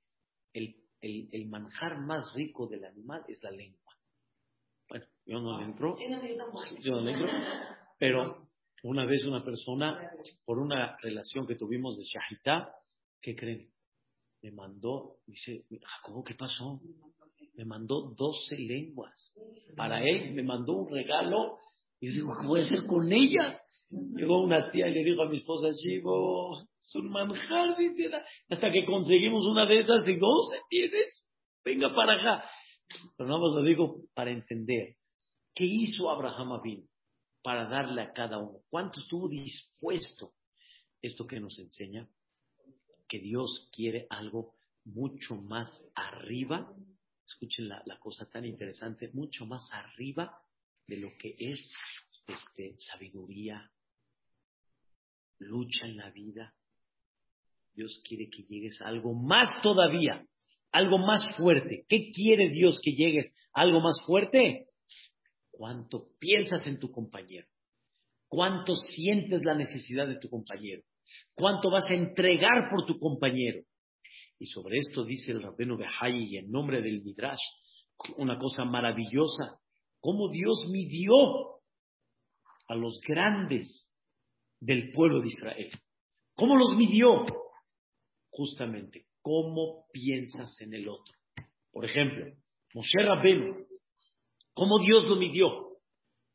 [0.54, 3.91] El, el manjar más rico del animal es la lengua.
[5.26, 5.96] Yo no le entro.
[6.82, 7.28] Yo no le entro.
[8.00, 8.48] Pero
[8.84, 10.12] una vez una persona,
[10.46, 12.74] por una relación que tuvimos de Shahita,
[13.22, 13.70] ¿qué creen?
[14.42, 15.66] Me mandó, dice,
[16.04, 16.82] ¿cómo ¿qué pasó?
[17.54, 19.34] Me mandó 12 lenguas.
[19.76, 21.60] Para él me mandó un regalo.
[22.00, 23.62] Y yo digo, ¿qué voy a hacer con ellas?
[23.92, 28.10] Llegó una tía y le dijo a mi esposa, Chivo, es un manjar, dice,
[28.50, 31.28] hasta que conseguimos una de esas y 12 tienes,
[31.64, 32.50] venga para acá.
[33.18, 34.96] Pero no lo digo para entender.
[35.54, 36.90] ¿Qué hizo Abraham Abin
[37.42, 38.60] para darle a cada uno?
[38.70, 40.34] ¿Cuánto estuvo dispuesto?
[41.02, 42.08] Esto que nos enseña
[43.08, 46.74] que Dios quiere algo mucho más arriba.
[47.26, 50.42] Escuchen la, cosa tan interesante, mucho más arriba
[50.88, 51.74] de lo que es
[52.28, 53.72] este, sabiduría,
[55.40, 56.54] lucha en la vida.
[57.74, 60.26] Dios quiere que llegues a algo más todavía
[60.72, 61.86] algo más fuerte.
[61.88, 63.34] ¿Qué quiere Dios que llegues?
[63.54, 64.68] ¿Algo más fuerte?
[65.62, 67.46] ¿Cuánto piensas en tu compañero?
[68.28, 70.82] ¿Cuánto sientes la necesidad de tu compañero?
[71.36, 73.62] ¿Cuánto vas a entregar por tu compañero?
[74.40, 77.44] Y sobre esto dice el Rabino Behayi en nombre del Midrash
[78.18, 79.60] una cosa maravillosa.
[80.00, 81.14] Cómo Dios midió
[82.68, 83.94] a los grandes
[84.60, 85.72] del pueblo de Israel.
[86.34, 87.24] ¿Cómo los midió?
[88.32, 91.14] Justamente cómo piensas en el otro.
[91.72, 92.34] Por ejemplo,
[92.74, 93.68] Moshe Rabbeinu,
[94.54, 95.48] ¿cómo Dios lo midió?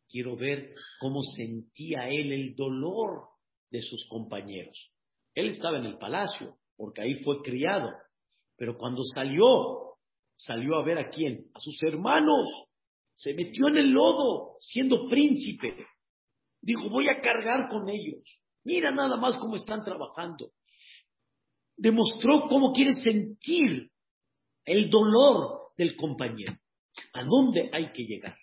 [0.09, 3.29] Quiero ver cómo sentía él el dolor
[3.70, 4.92] de sus compañeros.
[5.35, 7.90] Él estaba en el palacio, porque ahí fue criado,
[8.57, 9.96] pero cuando salió,
[10.37, 12.48] salió a ver a quién, a sus hermanos,
[13.14, 15.87] se metió en el lodo siendo príncipe.
[16.61, 18.22] Dijo, voy a cargar con ellos.
[18.64, 20.50] Mira nada más cómo están trabajando
[21.76, 23.90] demostró cómo quiere sentir
[24.64, 26.55] el dolor del compañero.
[27.12, 28.37] ¿A dónde hay que llegar?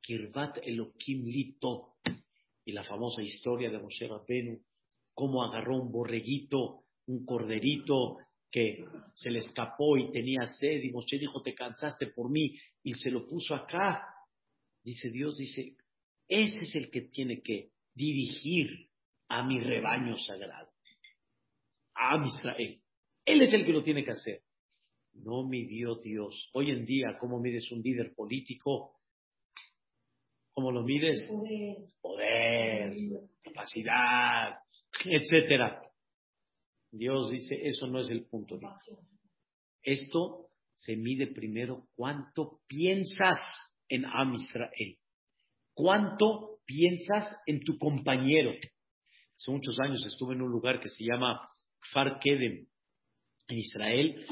[0.00, 1.94] Kirvat Elohim Lito.
[2.64, 4.58] Y la famosa historia de Moshe Rabbeinu,
[5.12, 8.18] cómo agarró un borreguito, un corderito
[8.50, 12.92] que se le escapó y tenía sed, y Moshe dijo, te cansaste por mí, y
[12.94, 14.02] se lo puso acá.
[14.82, 15.76] Dice Dios, dice,
[16.28, 18.88] ese es el que tiene que dirigir
[19.28, 20.70] a mi rebaño sagrado
[21.94, 22.80] a Israel.
[23.24, 24.42] Él es el que lo tiene que hacer.
[25.14, 26.50] No midió Dios.
[26.52, 28.96] Hoy en día, ¿cómo mides un líder político?
[30.52, 31.28] ¿Cómo lo mides?
[32.00, 32.94] Poder.
[33.42, 34.58] capacidad,
[35.04, 35.82] etcétera.
[36.90, 38.58] Dios dice, eso no es el punto.
[39.82, 43.38] Esto se mide primero cuánto piensas
[43.88, 44.98] en Am Israel.
[45.74, 48.52] ¿Cuánto piensas en tu compañero?
[49.36, 51.40] Hace muchos años estuve en un lugar que se llama
[51.92, 52.66] Far Kedem,
[53.48, 54.26] en Israel,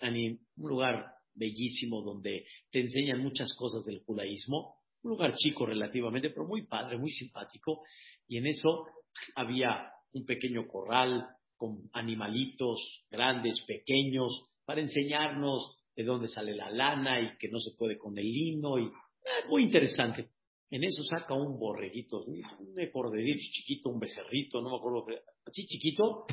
[0.00, 6.30] en un lugar bellísimo donde te enseñan muchas cosas del judaísmo, un lugar chico relativamente,
[6.30, 7.82] pero muy padre, muy simpático,
[8.26, 8.86] y en eso
[9.34, 17.20] había un pequeño corral con animalitos grandes, pequeños, para enseñarnos de dónde sale la lana
[17.20, 20.30] y que no se puede con el lino, y eh, muy interesante.
[20.70, 25.06] En eso saca un borreguito, un decir chiquito, un becerrito, no me acuerdo,
[25.46, 26.26] así chiquito,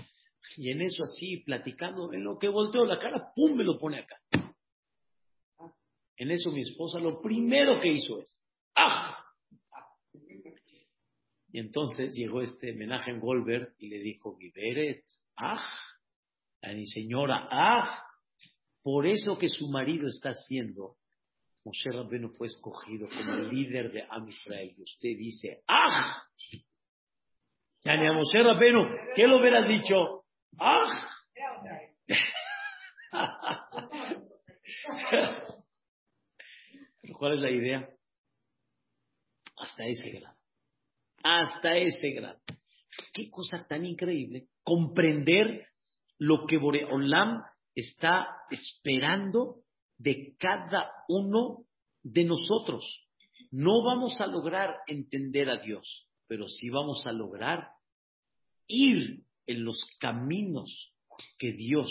[0.58, 3.56] y en eso así, platicando, en lo que volteo la cara, ¡pum!
[3.56, 4.18] me lo pone acá.
[6.18, 8.42] En eso mi esposa lo primero que hizo es,
[8.76, 9.18] ¡ah!
[11.54, 15.04] Y entonces llegó este en Goldberg y le dijo, Viveret,
[15.38, 15.68] ¡ah!
[16.62, 18.04] A mi señora, ¡ah!
[18.84, 20.98] Por eso que su marido está haciendo
[21.64, 24.74] Moshe Rabbenu fue escogido como líder de Am Israel.
[24.78, 26.24] Y usted dice, ¡ah!
[27.84, 30.21] Ya ni a Moshe Rabbenu, ¿qué lo hubieras dicho?
[30.60, 31.08] ¡Ah!
[37.18, 37.88] ¿cuál es la idea?
[39.58, 40.38] Hasta ese grado.
[41.24, 42.40] Hasta ese grado.
[43.14, 44.48] Qué cosa tan increíble.
[44.64, 45.68] Comprender
[46.18, 47.44] lo que Boreolam
[47.76, 49.62] está esperando
[49.98, 51.66] de cada uno
[52.02, 53.08] de nosotros.
[53.52, 57.68] No vamos a lograr entender a Dios, pero sí vamos a lograr
[58.66, 60.94] ir en los caminos
[61.38, 61.88] que Dios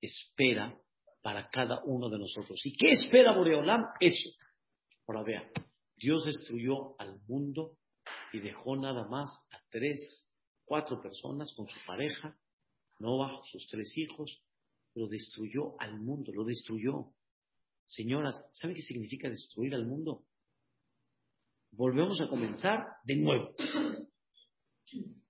[0.00, 0.78] espera
[1.22, 2.60] para cada uno de nosotros.
[2.64, 3.84] ¿Y qué espera Boreolam?
[4.00, 4.30] Eso.
[5.06, 5.50] Ahora vea,
[5.96, 7.78] Dios destruyó al mundo
[8.32, 10.30] y dejó nada más a tres,
[10.64, 12.36] cuatro personas con su pareja,
[12.98, 14.42] Noah, sus tres hijos,
[14.92, 17.12] pero destruyó al mundo, lo destruyó.
[17.84, 20.24] Señoras, ¿saben qué significa destruir al mundo?
[21.70, 23.54] Volvemos a comenzar de nuevo.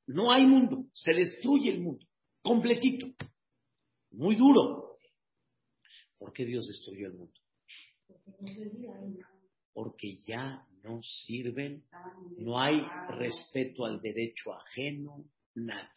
[0.06, 2.04] No hay mundo, se destruye el mundo,
[2.42, 3.06] completito.
[4.10, 4.98] Muy duro.
[6.18, 7.34] ¿Por qué Dios destruyó el mundo?
[9.72, 11.84] Porque ya no sirven,
[12.38, 15.92] no hay respeto al derecho ajeno, nada.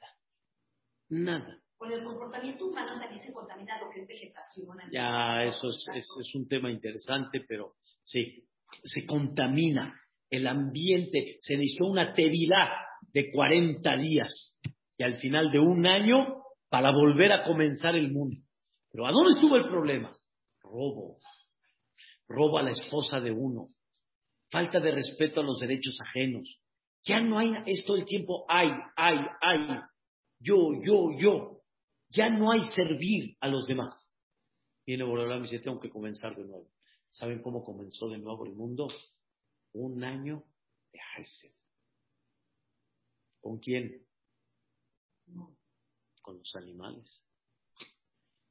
[1.10, 4.67] Nada con el comportamiento humano también se contamina lo que es vegetación.
[4.91, 8.45] Ya, eso es, es, un tema interesante, pero sí,
[8.84, 9.98] se contamina
[10.30, 11.38] el ambiente.
[11.39, 12.69] Se necesitó una tevilá
[13.13, 14.60] de 40 días
[14.98, 18.41] y al final de un año para volver a comenzar el mundo.
[18.91, 20.12] Pero ¿a dónde estuvo el problema?
[20.62, 21.17] Robo.
[22.28, 23.69] Robo a la esposa de uno.
[24.52, 26.60] Falta de respeto a los derechos ajenos.
[27.04, 29.80] Ya no hay, esto el tiempo hay, hay, hay.
[30.39, 31.62] Yo, yo, yo.
[32.10, 34.12] Ya no hay servir a los demás.
[34.86, 36.67] Viene Borolam y dice, tengo que comenzar de nuevo.
[37.10, 38.88] ¿Saben cómo comenzó de nuevo el mundo?
[39.74, 40.43] Un año
[40.91, 41.59] de Haisel.
[43.41, 44.06] ¿Con quién?
[46.21, 47.25] Con los animales.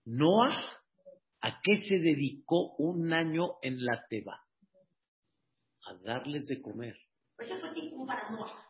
[0.04, 0.54] Noah,
[1.40, 4.42] ¿a qué se dedicó un año en la Teba?
[5.86, 6.96] A darles de comer.
[7.36, 8.68] Pues fue tiempo para Noah.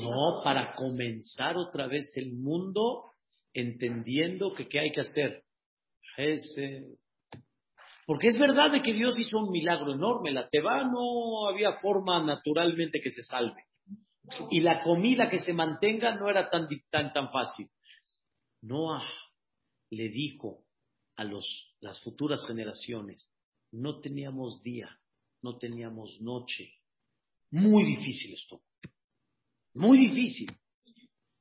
[0.00, 3.12] No, para comenzar otra vez el mundo
[3.52, 5.44] entendiendo que qué hay que hacer.
[8.06, 10.32] Porque es verdad de que Dios hizo un milagro enorme.
[10.32, 13.64] La Teba no había forma naturalmente que se salve.
[14.50, 17.68] Y la comida que se mantenga no era tan, tan, tan fácil.
[18.62, 19.08] Noah
[19.90, 20.64] le dijo
[21.16, 23.28] a los, las futuras generaciones,
[23.72, 24.88] no teníamos día,
[25.42, 26.72] no teníamos noche.
[27.50, 28.62] Muy difícil esto.
[29.74, 30.48] Muy difícil.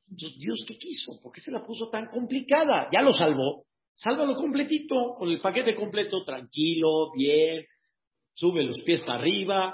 [0.10, 1.20] Entonces, ¿Dios qué quiso?
[1.22, 2.90] ¿Por qué se la puso tan complicada?
[2.92, 3.66] Ya lo salvó.
[3.94, 7.66] Sálvalo completito, con el paquete completo, tranquilo, bien,
[8.34, 9.74] sube los pies para arriba,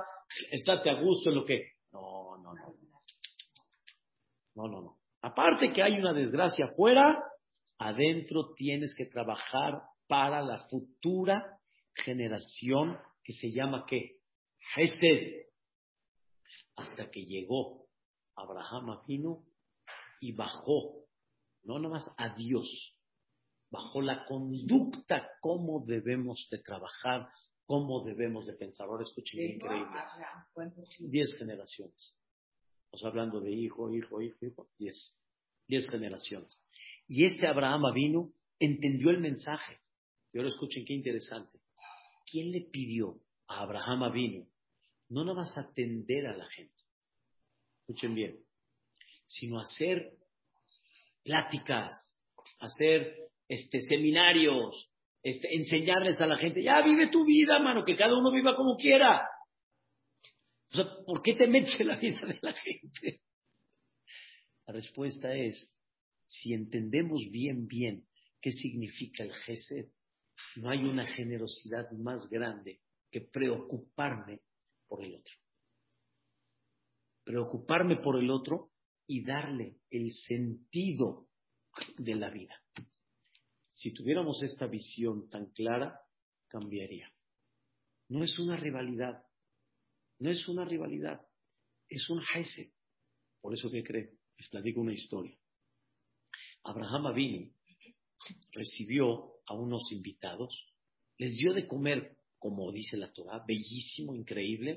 [0.49, 1.74] estate a gusto en lo que...
[4.55, 4.97] No, no, no.
[5.21, 7.21] Aparte que hay una desgracia afuera,
[7.77, 11.59] adentro tienes que trabajar para la futura
[11.93, 14.19] generación que se llama ¿qué?
[14.75, 15.45] Hesed.
[16.75, 17.87] Hasta que llegó
[18.35, 19.45] Abraham vino
[20.19, 21.05] y bajó,
[21.63, 22.95] no nomás a Dios,
[23.71, 27.29] bajó la conducta, cómo debemos de trabajar,
[27.65, 28.87] cómo debemos de pensar.
[28.87, 29.99] Ahora escuchen, increíble.
[30.99, 32.17] Diez generaciones.
[32.95, 35.13] Estamos hablando de hijo, hijo, hijo, hijo, diez.
[35.67, 36.57] Diez generaciones.
[37.07, 39.79] Y este Abraham vino, entendió el mensaje.
[40.31, 41.59] Y ahora escuchen qué interesante.
[42.31, 44.47] ¿Quién le pidió a Abraham vino
[45.09, 46.73] no nada más atender a la gente?
[47.81, 48.45] Escuchen bien
[49.27, 50.11] sino hacer
[51.23, 51.91] pláticas,
[52.59, 53.15] hacer
[53.47, 54.89] este, seminarios,
[55.23, 58.77] este, enseñarles a la gente, ya vive tu vida, mano, que cada uno viva como
[58.77, 59.27] quiera.
[60.75, 63.21] O sea, ¿por qué te metes en la vida de la gente?
[64.67, 65.73] La respuesta es,
[66.25, 68.05] si entendemos bien, bien
[68.41, 69.87] qué significa el Gesed,
[70.57, 74.41] no hay una generosidad más grande que preocuparme
[74.85, 75.33] por el otro.
[77.23, 78.73] Preocuparme por el otro
[79.07, 81.29] y darle el sentido
[81.97, 82.61] de la vida.
[83.69, 86.01] Si tuviéramos esta visión tan clara,
[86.49, 87.09] cambiaría.
[88.09, 89.24] No es una rivalidad,
[90.19, 91.21] no es una rivalidad,
[91.89, 92.71] es un Hesed.
[93.41, 95.37] Por eso que creo, les platico una historia.
[96.63, 97.51] Abraham Avinu
[98.53, 100.65] recibió a unos invitados,
[101.17, 104.75] les dio de comer, como dice la Torah, bellísimo, increíble,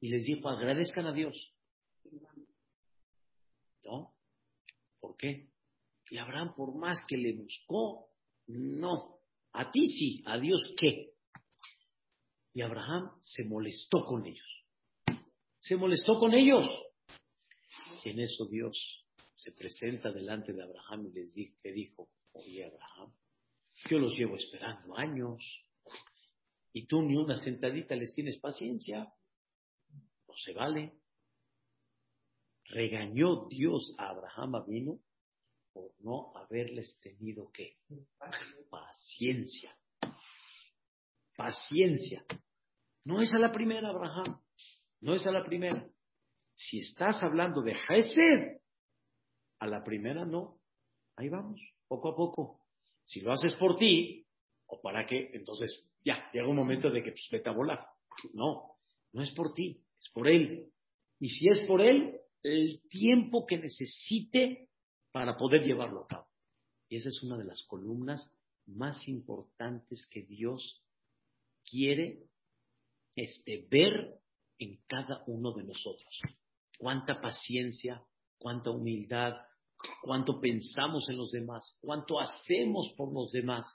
[0.00, 1.52] y les dijo, agradezcan a Dios.
[3.84, 4.14] ¿No?
[5.00, 5.50] ¿Por qué?
[6.10, 8.10] Y Abraham, por más que le buscó,
[8.46, 9.20] no.
[9.52, 11.14] A ti sí, a Dios qué.
[12.54, 14.57] Y Abraham se molestó con ellos.
[15.68, 16.66] Se molestó con ellos.
[18.02, 19.04] Y en eso Dios
[19.36, 23.12] se presenta delante de Abraham y les dijo, le dijo, oye Abraham,
[23.90, 25.44] yo los llevo esperando años
[26.72, 29.12] y tú ni una sentadita les tienes paciencia.
[30.26, 30.94] No se vale.
[32.64, 35.00] Regañó Dios a Abraham vino
[35.74, 37.76] por no haberles tenido que
[38.70, 39.76] paciencia.
[41.36, 42.24] Paciencia.
[43.04, 44.40] No es a la primera, Abraham.
[45.00, 45.88] No es a la primera.
[46.54, 48.60] Si estás hablando de Hesed,
[49.60, 50.60] a la primera no.
[51.16, 52.60] Ahí vamos, poco a poco.
[53.04, 54.26] Si lo haces por ti,
[54.66, 57.86] o para qué, entonces ya, llega un momento de que pues, vete a volar.
[58.34, 58.76] No,
[59.12, 60.70] no es por ti, es por él.
[61.18, 64.68] Y si es por él, el tiempo que necesite
[65.12, 66.26] para poder llevarlo a cabo.
[66.88, 68.32] Y esa es una de las columnas
[68.66, 70.82] más importantes que Dios
[71.64, 72.24] quiere
[73.16, 74.20] este, ver
[74.58, 76.20] en cada uno de nosotros.
[76.78, 78.02] Cuánta paciencia,
[78.38, 79.34] cuánta humildad,
[80.02, 83.74] cuánto pensamos en los demás, cuánto hacemos por los demás.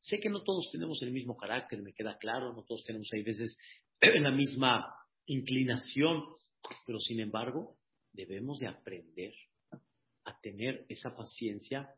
[0.00, 3.22] Sé que no todos tenemos el mismo carácter, me queda claro, no todos tenemos hay
[3.22, 3.56] veces
[4.00, 4.94] la misma
[5.26, 6.24] inclinación,
[6.86, 7.76] pero sin embargo
[8.12, 9.32] debemos de aprender
[10.24, 11.88] a tener esa paciencia,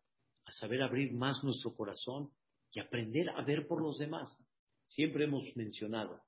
[0.44, 2.30] a saber abrir más nuestro corazón
[2.72, 4.36] y aprender a ver por los demás.
[4.86, 6.22] Siempre hemos mencionado,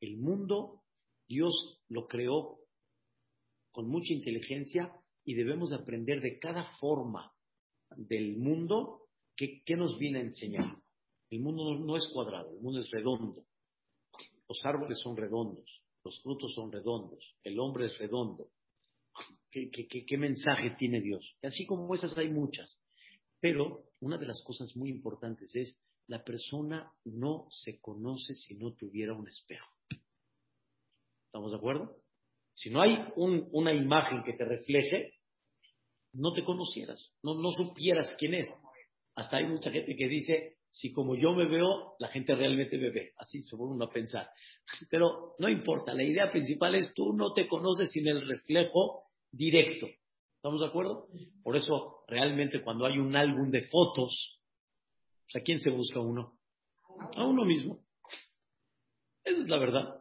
[0.00, 0.82] el mundo
[1.30, 2.58] Dios lo creó
[3.70, 4.92] con mucha inteligencia
[5.24, 7.32] y debemos aprender de cada forma
[7.96, 9.06] del mundo
[9.36, 10.76] que, nos viene a enseñar.
[11.30, 13.46] El mundo no, es cuadrado, el mundo es redondo.
[14.48, 15.70] Los árboles son redondos,
[16.02, 18.50] los frutos son redondos, el hombre es redondo.
[19.52, 21.36] ¿Qué, mensaje tiene Dios?
[21.44, 22.82] Así como esas hay muchas.
[23.38, 25.78] Pero una de las cosas muy importantes es,
[26.08, 29.79] la persona no se conoce si no tuviera un espejo.
[31.30, 31.96] ¿Estamos de acuerdo?
[32.54, 35.14] Si no hay una imagen que te refleje,
[36.12, 38.48] no te conocieras, no, no supieras quién es.
[39.14, 42.90] Hasta hay mucha gente que dice, si como yo me veo, la gente realmente me
[42.90, 43.12] ve.
[43.16, 44.28] Así se pone uno a pensar.
[44.90, 48.98] Pero no importa, la idea principal es tú no te conoces sin el reflejo
[49.30, 49.86] directo.
[50.34, 51.06] ¿Estamos de acuerdo?
[51.44, 54.40] Por eso, realmente, cuando hay un álbum de fotos,
[55.32, 56.40] ¿a quién se busca uno?
[57.14, 57.84] A uno mismo.
[59.22, 59.99] Esa es la verdad.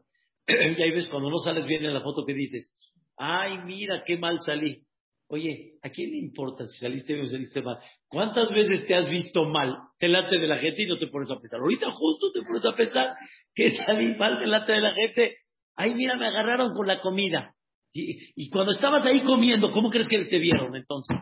[0.49, 2.75] Y ahí ves cuando no sales bien en la foto que dices,
[3.17, 4.83] ay, mira qué mal salí.
[5.31, 7.77] Oye, ¿a quién le importa si saliste bien o saliste mal?
[8.07, 11.37] ¿Cuántas veces te has visto mal delante de la gente y no te pones a
[11.37, 11.59] pensar?
[11.59, 13.15] Ahorita justo te pones a pensar
[13.53, 15.35] que salí mal delante de la gente.
[15.75, 17.53] Ay, mira, me agarraron con la comida.
[17.93, 21.17] Y, y cuando estabas ahí comiendo, ¿cómo crees que te vieron entonces?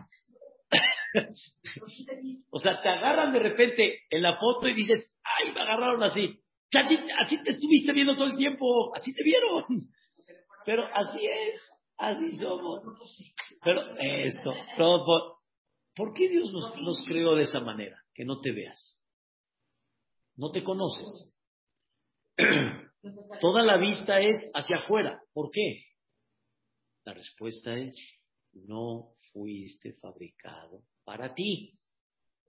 [2.50, 6.40] o sea, te agarran de repente en la foto y dices, ay, me agarraron así.
[6.74, 9.64] Así, te estuviste viendo todo el tiempo, así te vieron.
[10.66, 11.60] Pero así es,
[11.96, 12.82] así somos.
[13.64, 14.52] Pero eso,
[15.94, 18.02] por, qué Dios nos creó de esa manera?
[18.14, 19.02] Que no te veas.
[20.36, 21.32] No te conoces.
[23.40, 25.20] Toda la vista es hacia afuera.
[25.32, 25.84] ¿Por qué?
[27.04, 27.96] La respuesta es,
[28.52, 31.77] no fuiste fabricado para ti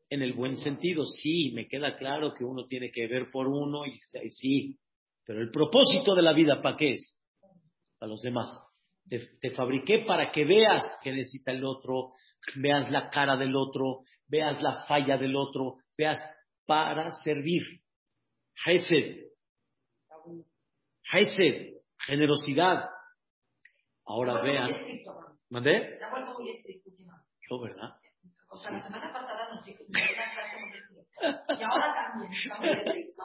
[0.10, 1.05] en el buen sentido.
[1.05, 3.97] Sí, me queda claro que uno tiene que ver por uno y,
[4.30, 4.78] sí,
[5.26, 7.22] pero el propósito de la vida, ¿para qué es?
[7.97, 8.49] Para los demás.
[9.07, 12.12] Te, fabriqué para que veas que necesita el otro,
[12.57, 16.20] veas la cara del otro, veas la falla del otro, veas
[16.66, 17.64] para servir.
[18.66, 19.30] Hesed.
[21.12, 21.74] Hesed,
[22.05, 22.88] generosidad.
[24.05, 24.70] Ahora vean,
[25.49, 25.97] ¿Mandé?
[27.49, 27.95] Yo, ¿verdad?
[28.52, 31.60] O sea, la semana pasada nos dijo dio una clase muy estricta.
[31.60, 33.24] Y ahora también muy estricto.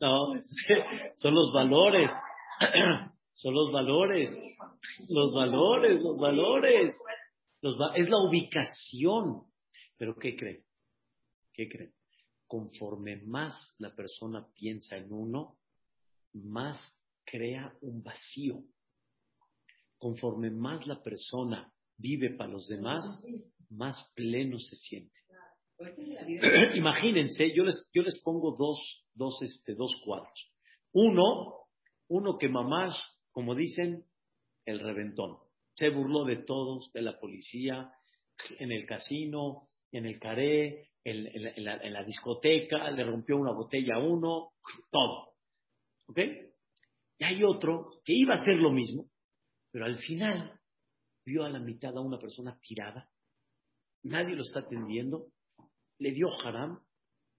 [0.00, 2.10] No, es que son los valores.
[3.34, 4.30] Son los valores.
[5.08, 6.94] Los valores, los valores.
[7.62, 9.44] Los va- es la ubicación.
[9.96, 10.62] Pero ¿qué creen?
[11.52, 11.92] ¿Qué creen?
[12.46, 15.56] Conforme más la persona piensa en uno,
[16.34, 16.78] más
[17.24, 18.62] crea un vacío.
[19.98, 21.72] Conforme más la persona
[22.02, 23.04] vive para los demás,
[23.70, 25.18] más pleno se siente.
[26.74, 30.52] Imagínense, yo les, yo les pongo dos, dos, este, dos cuadros.
[30.92, 31.54] Uno,
[32.08, 32.94] uno que mamás,
[33.30, 34.04] como dicen,
[34.66, 35.38] el reventón.
[35.74, 37.90] Se burló de todos, de la policía,
[38.58, 43.04] en el casino, en el caré, en, en la, en la- en la discoteca, le
[43.04, 44.50] rompió una botella a uno,
[44.90, 45.32] todo.
[46.08, 46.18] ¿Ok?
[47.18, 49.06] Y hay otro que iba a hacer lo mismo,
[49.70, 50.58] pero al final
[51.24, 53.08] vio a la mitad a una persona tirada,
[54.02, 55.28] nadie lo está atendiendo,
[55.98, 56.80] le dio haram,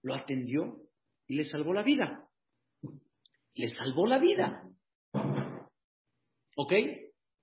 [0.02, 0.80] lo atendió
[1.26, 2.28] y le salvó la vida.
[3.54, 4.68] Le salvó la vida.
[6.56, 6.72] ¿Ok?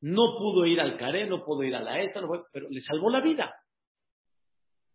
[0.02, 2.82] No pudo ir al caré, no pudo ir a la esta, no fue- pero le
[2.82, 3.54] salvó la vida.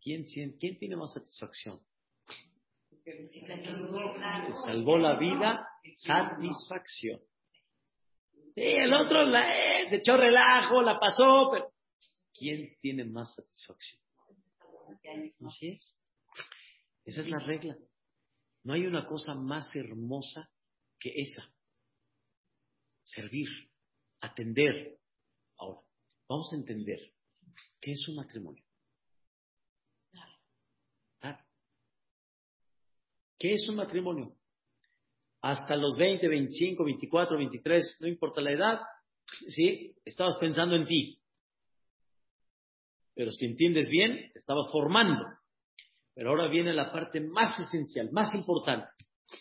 [0.01, 1.81] ¿Quién, quién tiene más satisfacción?
[4.49, 5.67] Le salvó la vida,
[5.97, 7.21] satisfacción.
[8.57, 11.73] Sí, el otro la- eh, se echó relajo, la pasó, pero
[12.33, 14.01] ¿quién tiene más satisfacción?
[15.47, 15.99] Así es.
[17.05, 17.77] Esa es la regla.
[18.65, 20.51] No hay una cosa más hermosa
[20.99, 21.53] que esa.
[23.03, 23.47] Servir,
[24.21, 24.99] atender.
[25.59, 25.83] Ahora,
[26.27, 27.13] vamos a entender
[27.79, 28.65] qué es un matrimonio.
[31.21, 31.45] Claro.
[33.39, 34.35] ¿Qué es un matrimonio?
[35.47, 38.81] Hasta los 20, 25, 24, 23, no importa la edad,
[39.47, 39.95] ¿sí?
[40.05, 41.21] Estabas pensando en ti.
[43.15, 45.25] Pero si entiendes bien, te estabas formando.
[46.15, 48.89] Pero ahora viene la parte más esencial, más importante,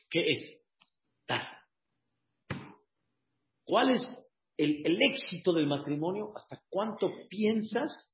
[0.07, 0.61] que es
[1.27, 1.41] dar.
[3.63, 4.07] ¿Cuál es
[4.57, 6.33] el, el éxito del matrimonio?
[6.35, 8.13] ¿Hasta cuánto piensas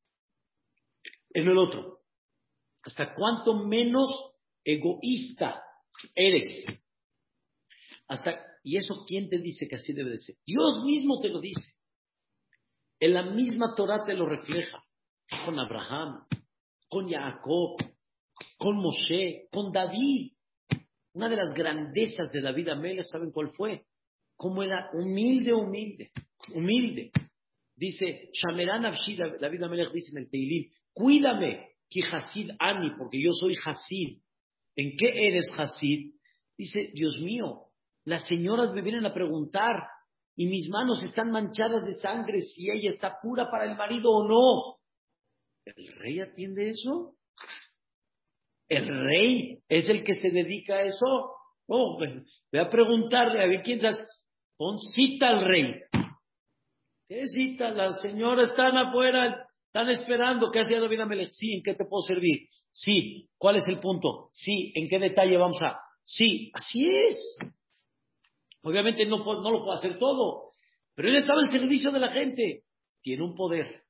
[1.31, 1.99] en el otro?
[2.83, 4.07] ¿Hasta cuánto menos
[4.63, 5.61] egoísta
[6.15, 6.65] eres?
[8.11, 10.35] Hasta, ¿Y eso quién te dice que así debe de ser?
[10.45, 11.75] Dios mismo te lo dice.
[12.99, 14.83] En la misma Torah te lo refleja.
[15.45, 16.25] Con Abraham,
[16.89, 17.77] con Jacob,
[18.57, 20.33] con Moshe, con David.
[21.13, 23.85] Una de las grandezas de David Amelech, ¿saben cuál fue?
[24.35, 26.11] Cómo era humilde, humilde,
[26.53, 27.11] humilde.
[27.77, 33.31] Dice, Shameran Avshi, David Amelech dice en el Teilim, cuídame, que Hasid Ani, porque yo
[33.31, 34.19] soy Hasid.
[34.75, 36.13] ¿En qué eres Hasid?
[36.57, 37.70] Dice, Dios mío,
[38.05, 39.75] las señoras me vienen a preguntar
[40.35, 44.27] y mis manos están manchadas de sangre si ella está pura para el marido o
[44.27, 44.79] no.
[45.65, 47.15] ¿El rey atiende eso?
[48.67, 51.35] ¿El rey es el que se dedica a eso?
[51.67, 51.99] Oh,
[52.51, 53.97] ve a preguntarle, a ver quién sabe.
[54.57, 55.81] Pon cita al rey.
[57.07, 57.69] ¿Qué cita?
[57.71, 60.49] Las señoras están afuera, están esperando.
[60.51, 61.29] ¿Qué hacía David Amelech?
[61.29, 62.47] Sí, ¿en qué te puedo servir?
[62.71, 64.29] Sí, ¿cuál es el punto?
[64.31, 65.77] Sí, ¿en qué detalle vamos a?
[66.03, 67.37] Sí, así es.
[68.63, 70.51] Obviamente no, lo puede hacer todo,
[70.93, 72.63] pero él estaba al servicio de la gente.
[73.01, 73.83] Tiene un poder,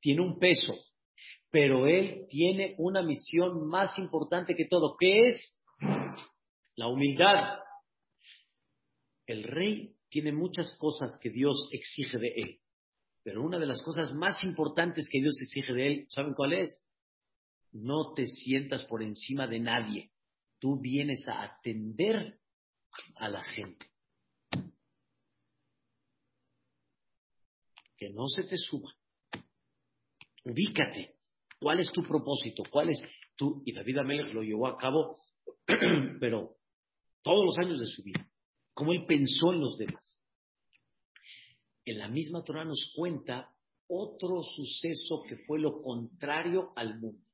[0.00, 0.74] tiene un peso,
[1.50, 5.58] pero él tiene una misión más importante que todo, que es
[6.76, 7.58] la humildad.
[9.26, 12.58] El rey tiene muchas cosas que Dios exige de él,
[13.22, 16.84] pero una de las cosas más importantes que Dios exige de él, ¿saben cuál es?
[17.72, 20.10] No te sientas por encima de nadie.
[20.60, 22.38] Tú vienes a atender
[23.16, 23.93] a la gente.
[28.04, 28.92] Que no se te suba.
[30.44, 31.14] Ubícate.
[31.58, 32.62] ¿Cuál es tu propósito?
[32.70, 33.00] ¿Cuál es
[33.34, 33.62] tu?
[33.64, 35.16] Y David Amelech lo llevó a cabo,
[36.20, 36.54] pero
[37.22, 38.30] todos los años de su vida.
[38.74, 40.20] Como él pensó en los demás.
[41.86, 43.50] En la misma Torah nos cuenta
[43.88, 47.24] otro suceso que fue lo contrario al mundo.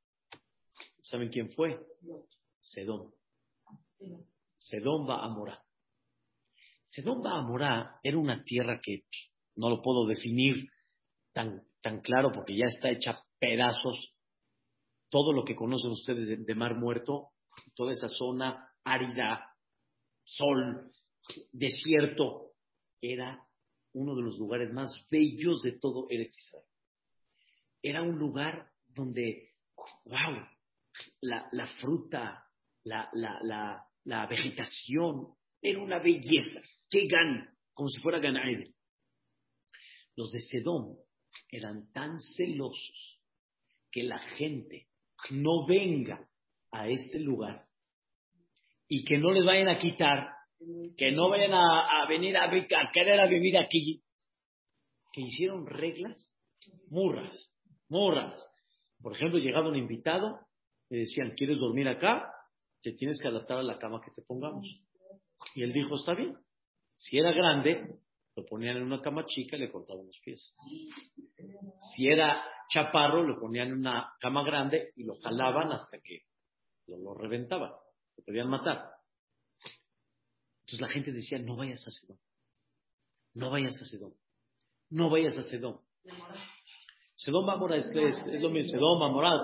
[1.03, 1.85] ¿Saben quién fue?
[2.61, 3.13] Sedón.
[4.55, 5.65] Sedón va a Morá.
[6.85, 9.03] Sedón va a Morá era una tierra que
[9.61, 10.71] no lo puedo definir
[11.33, 14.15] tan, tan claro porque ya está hecha pedazos.
[15.11, 17.29] Todo lo que conocen ustedes de, Mar Muerto,
[17.75, 19.55] toda esa zona árida,
[20.25, 20.91] sol,
[21.53, 22.53] desierto,
[23.03, 23.47] era
[23.93, 26.67] uno de los lugares más bellos de todo Eretz Israel.
[27.83, 29.51] Era un lugar donde,
[30.05, 30.47] wow,
[31.21, 32.47] la, la fruta,
[32.85, 36.61] la, la, la, vegetación, era una belleza.
[36.89, 37.49] ¡Qué gan!
[37.75, 38.75] Como si fuera Ganaede.
[40.17, 40.97] Los de Sedón
[41.51, 43.21] eran tan celosos
[43.91, 44.89] que la gente
[45.31, 46.29] no venga
[46.73, 47.67] a este lugar
[48.89, 50.29] y que no les vayan a quitar,
[50.97, 54.03] que no vayan a, venir a, a, querer a vivir aquí,
[55.13, 56.35] que hicieron reglas
[56.89, 57.51] murras,
[57.89, 58.47] murras.
[59.01, 60.41] Por ejemplo, llegaba un invitado,
[60.89, 62.33] le decían, ¿quieres dormir acá?
[62.83, 64.67] Te tienes que adaptar a la cama que te pongamos.
[65.55, 66.37] Y él dijo, está bien.
[66.97, 67.99] Si era grande,
[68.37, 70.55] lo ponían en una cama chica y le cortaban los pies.
[71.95, 76.23] Si era chaparro, lo ponían en una cama grande y lo jalaban hasta que
[76.87, 77.71] lo, reventaban.
[78.17, 78.91] Lo podían matar.
[80.61, 82.19] Entonces la gente decía, no vayas a Sedón.
[83.35, 84.15] No vayas a Sedón.
[84.91, 85.81] No vayas a Sedón.
[87.17, 88.71] Sedón Mamora es, es, es lo mismo.
[88.71, 89.43] Sedón Mamora,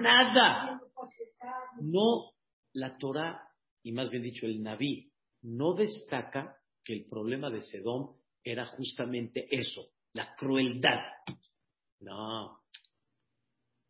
[0.00, 0.80] Nada.
[1.80, 2.32] No,
[2.74, 3.40] la Torah,
[3.82, 5.07] y más bien dicho el Naví,
[5.42, 11.00] no destaca que el problema de Sedón era justamente eso, la crueldad.
[12.00, 12.60] No.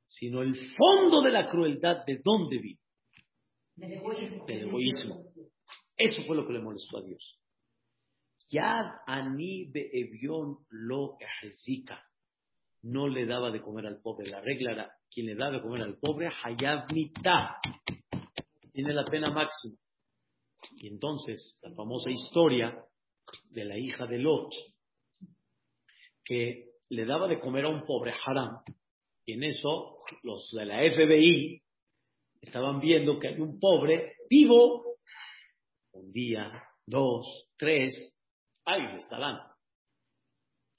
[0.06, 2.80] Sino el fondo de la crueldad, ¿de dónde vino?
[3.76, 3.92] Del
[4.68, 5.24] egoísmo.
[5.96, 7.38] Eso fue lo que le molestó a Dios.
[8.50, 12.02] Yad ani be'evion lo ejezika.
[12.82, 14.30] No le daba de comer al pobre.
[14.30, 17.56] La regla era, quien le da de comer al pobre, hayab mitad.
[18.72, 19.76] Tiene la pena máxima.
[20.76, 22.84] Y entonces, la famosa historia
[23.50, 24.52] de la hija de Lot,
[26.24, 28.62] que le daba de comer a un pobre haram.
[29.24, 31.62] Y en eso, los de la FBI
[32.40, 34.96] estaban viendo que hay un pobre vivo,
[35.92, 36.50] un día,
[36.86, 38.16] dos, tres,
[38.64, 39.46] alguien le está dando.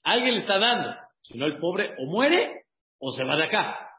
[0.02, 0.96] Alguien le está dando.
[1.22, 2.64] Si no, el pobre o muere
[2.98, 3.90] o se va de acá.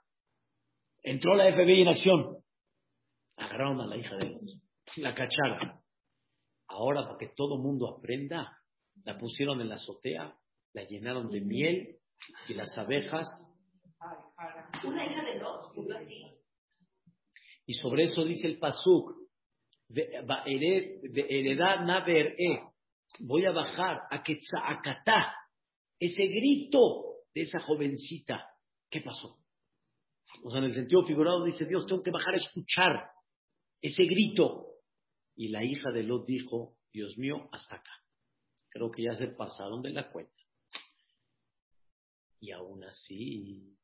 [1.03, 2.37] Entró la FBI en acción.
[3.37, 4.57] Agarraron a la hija de ellos.
[4.97, 5.79] La cacharon.
[6.67, 8.57] Ahora, para que todo mundo aprenda,
[9.03, 10.35] la pusieron en la azotea,
[10.73, 11.97] la llenaron de miel
[12.47, 13.27] y las abejas.
[14.83, 15.73] Una hija de dos,
[17.65, 19.21] Y sobre eso dice el Pasuk,
[19.89, 22.59] heredad naver e,
[23.19, 25.35] voy a bajar a Quetzalacatá,
[25.99, 28.47] ese grito de esa jovencita.
[28.89, 29.37] ¿Qué pasó?
[30.43, 33.09] O sea, en el sentido figurado dice Dios, tengo que bajar a escuchar
[33.81, 34.70] ese grito.
[35.35, 37.91] Y la hija de Lot dijo, Dios mío, hasta acá.
[38.69, 40.33] Creo que ya se pasaron de la cuenta.
[42.39, 43.77] Y aún así,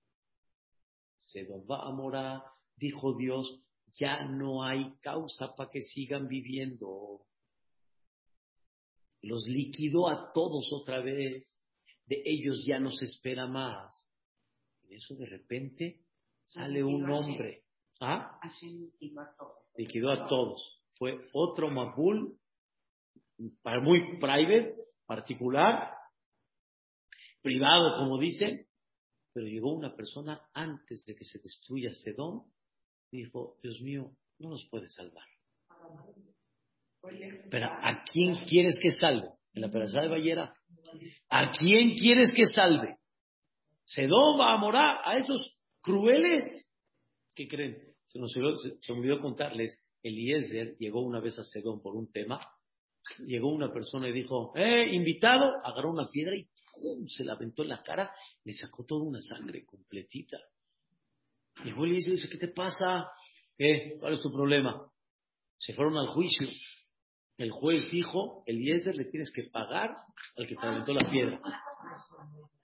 [1.18, 2.41] se va a morar,
[2.76, 7.26] dijo Dios, ya no hay causa para que sigan viviendo.
[9.22, 11.64] Los liquidó a todos otra vez.
[12.06, 14.10] De ellos ya no se espera más.
[14.84, 16.06] En eso de repente
[16.43, 17.66] sale un hombre.
[18.00, 18.39] ¿Ah?
[19.76, 20.82] Liquidó a todos.
[20.98, 22.38] Fue otro Mabul,
[23.84, 24.76] muy private,
[25.06, 25.93] particular,
[27.41, 28.66] privado, como dicen,
[29.34, 32.52] pero llegó una persona antes de que se destruya Sedón,
[33.12, 35.26] dijo, Dios mío, no nos puede salvar.
[37.50, 39.30] Pero ¿a quién quieres que salve?
[39.54, 40.54] En la persona de Ballera.
[41.30, 42.98] ¿A quién quieres que salve?
[43.86, 46.43] ¿Sedón va a morar a esos crueles?
[47.34, 47.78] ¿Qué creen?
[48.08, 49.82] Se nos se, me olvidó contarles.
[50.04, 52.39] Eliezer llegó una vez a Sedón por un tema.
[53.20, 56.48] Llegó una persona y dijo, eh, invitado, agarró una piedra y
[57.08, 58.12] se la aventó en la cara,
[58.43, 60.38] le sacó toda una sangre completita.
[61.64, 63.10] Llegó Eliezer y dice, ¿qué te pasa?
[63.56, 63.98] ¿Qué?
[64.00, 64.91] ¿Cuál es tu problema?
[65.58, 66.48] Se fueron al juicio.
[67.38, 69.95] El juez dijo, Eliezer le tienes que pagar
[70.36, 71.39] al que te aventó la piedra.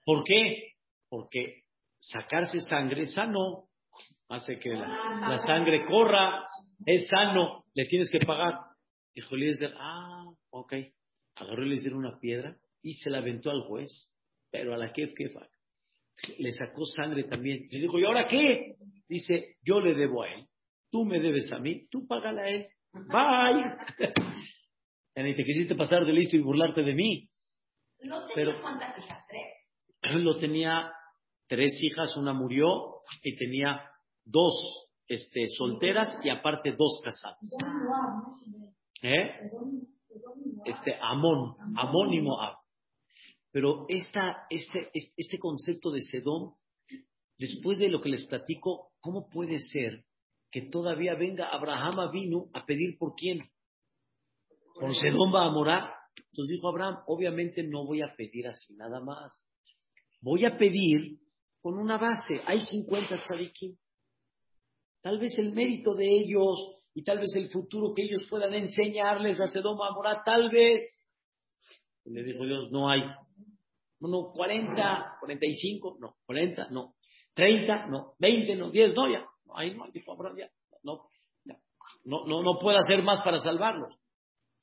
[0.04, 0.72] ¿Por qué?
[1.08, 1.62] Porque
[1.98, 3.68] sacarse sangre sano,
[4.28, 6.46] hace que la, sangre corra,
[6.86, 8.58] es sano, le tienes que pagar.
[9.14, 10.74] Dijo Eliezer, ah, ok.
[11.36, 14.10] Agarró Eliezer una piedra y se la aventó al juez,
[14.50, 15.12] pero a la Kef.
[16.38, 17.66] Le sacó sangre también.
[17.70, 18.76] Le dijo, ¿y ahora qué?
[19.08, 20.46] Dice, yo le debo a él,
[20.90, 22.68] tú me debes a mí, tú págala a él.
[22.92, 23.76] Bye.
[25.16, 27.28] Y te quisiste pasar de listo y burlarte de mí.
[28.00, 29.24] ¿No tenía cuántas hijas?
[29.28, 30.20] ¿Tres?
[30.20, 30.92] Lo tenía
[31.46, 33.88] tres hijas, una murió y tenía
[34.24, 37.38] dos este, solteras y aparte dos casadas.
[39.02, 39.50] ¿Eh?
[40.64, 42.56] Este, Amón, Amón y Moab.
[43.50, 46.54] Pero esta, este, este concepto de Sedón,
[47.38, 50.04] después de lo que les platico, ¿cómo puede ser
[50.50, 53.38] que todavía venga Abraham vino a pedir por quién?
[54.74, 55.94] con Sedón va a morar.
[56.16, 59.32] Entonces dijo Abraham, obviamente no voy a pedir así nada más.
[60.20, 61.18] Voy a pedir
[61.60, 62.40] con una base.
[62.46, 63.76] Hay 50 tzadikim.
[65.04, 69.38] Tal vez el mérito de ellos y tal vez el futuro que ellos puedan enseñarles
[69.38, 70.80] a Sedón va a morar, tal vez.
[72.06, 73.02] Y le dijo Dios, no hay.
[74.00, 76.94] No, 40, 45, no, 40, no,
[77.34, 79.26] 30, no, 20, no, 10, no, ya.
[79.54, 80.50] Ahí no, dijo Abraham, ya.
[80.82, 81.10] No,
[81.44, 81.60] ya.
[82.04, 83.94] no, no, no puede hacer más para salvarlos.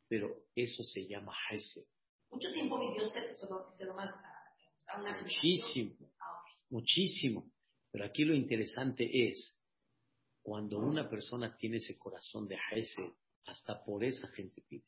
[0.07, 1.83] Pero eso se llama Hesed.
[2.31, 4.09] Mucho tiempo vivió se, se lo, se lo más
[4.87, 7.45] a una Muchísimo, Ah, muchísimo.
[7.91, 9.60] Pero aquí lo interesante es,
[10.41, 13.11] cuando una persona tiene ese corazón de Hesed,
[13.45, 14.85] hasta por esa gente pide.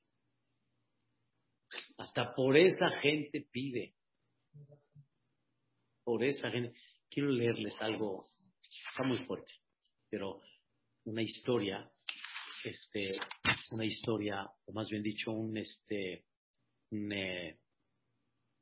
[1.98, 3.96] Hasta por esa gente pide.
[6.04, 6.78] Por esa gente.
[7.10, 8.26] Quiero leerles algo,
[8.90, 9.54] está muy fuerte,
[10.10, 10.42] pero
[11.06, 11.92] una historia,
[12.64, 13.12] este,
[13.72, 16.26] una historia, o más bien dicho, un, este,
[16.90, 17.60] un, eh,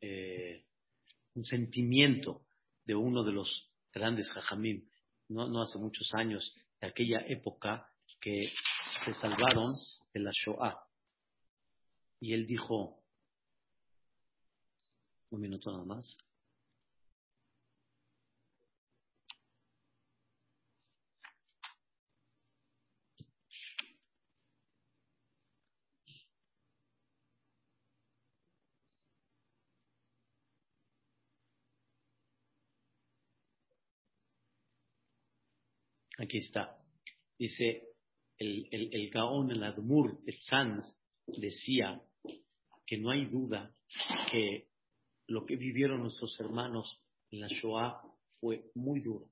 [0.02, 0.66] eh,
[1.44, 2.46] sentimiento
[2.84, 4.86] de uno de los grandes jajamim,
[5.30, 7.88] no, no hace muchos años, de aquella época
[8.20, 8.52] que
[9.06, 9.74] se salvaron
[10.14, 10.84] de la Shoah.
[12.20, 13.00] Y él dijo,
[15.32, 16.18] un minuto nada más.
[36.22, 36.78] Aquí está.
[37.36, 37.82] Dice
[38.38, 40.86] el, el, el Gaón, el Admur, el Sanz,
[41.26, 42.00] decía
[42.86, 43.76] que no hay duda
[44.32, 44.68] que
[45.26, 47.02] lo que vivieron nuestros hermanos
[47.32, 48.04] en la Shoah
[48.40, 49.32] fue muy duro,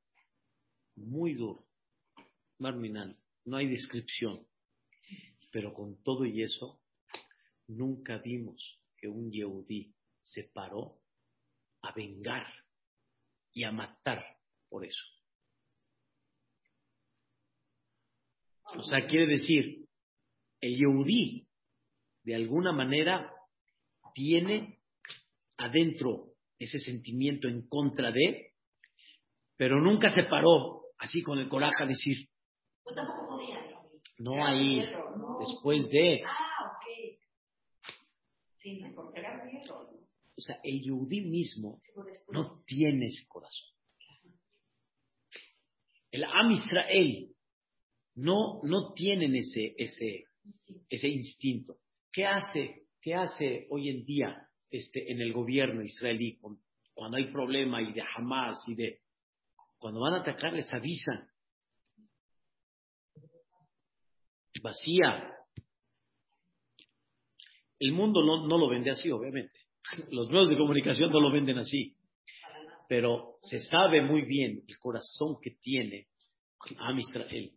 [0.96, 1.68] muy duro.
[2.58, 3.16] Marminan,
[3.46, 4.48] no hay descripción.
[5.52, 6.82] Pero con todo y eso,
[7.68, 11.00] nunca vimos que un Yehudí se paró
[11.84, 12.48] a vengar
[13.54, 14.26] y a matar
[14.70, 15.18] por eso.
[18.78, 19.86] O sea, quiere decir,
[20.61, 21.47] el Yehudí,
[22.24, 23.32] de alguna manera,
[24.13, 24.80] tiene
[25.57, 28.51] adentro ese sentimiento en contra de,
[29.55, 32.28] pero nunca se paró así con el coraje a decir,
[32.84, 33.59] Pues tampoco podía.
[34.20, 34.80] no ahí,
[35.39, 36.22] después de.
[36.26, 37.17] Ah, ok.
[38.61, 38.82] Sí.
[40.38, 41.91] O sea, el Yehudí mismo Sí,
[42.32, 43.70] no tiene ese corazón.
[46.11, 47.36] El Am Israel
[48.22, 50.26] no, no tienen ese, ese,
[50.89, 51.78] ese instinto.
[52.11, 56.59] ¿Qué hace, qué hace hoy en día este, en el gobierno israelí con-
[56.93, 58.99] cuando hay problema y de Hamas y de...
[59.78, 61.28] Cuando van a atacar les avisan.
[64.61, 65.34] Vacía.
[67.80, 69.53] El mundo no, no lo vende así, obviamente.
[70.11, 71.95] Los medios de comunicación no lo venden así.
[72.89, 76.07] Pero se sabe muy bien el corazón que tiene
[76.80, 77.53] Am Israel.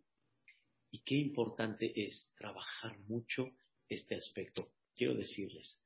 [0.93, 3.49] Y qué importante es trabajar mucho
[3.89, 4.67] este aspecto.
[4.95, 5.81] Quiero decirles,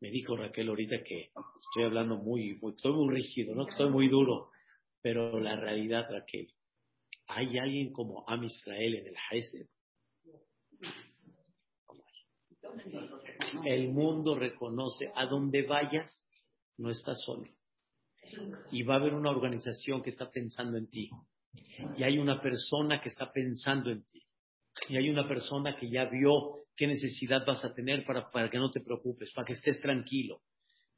[0.00, 1.30] me dijo Raquel ahorita que
[1.62, 4.50] estoy hablando muy, estoy muy rígido, no estoy muy duro,
[5.00, 6.52] pero la realidad, Raquel,
[7.26, 9.66] ¿hay alguien como Am Israel en el Hesed?
[13.64, 16.22] El mundo reconoce a donde vayas,
[16.76, 17.44] no estás solo.
[18.72, 21.08] Y va a haber una organización que está pensando en ti.
[21.96, 24.22] Y hay una persona que está pensando en ti.
[24.88, 28.58] Y hay una persona que ya vio qué necesidad vas a tener para, para que
[28.58, 30.40] no te preocupes, para que estés tranquilo.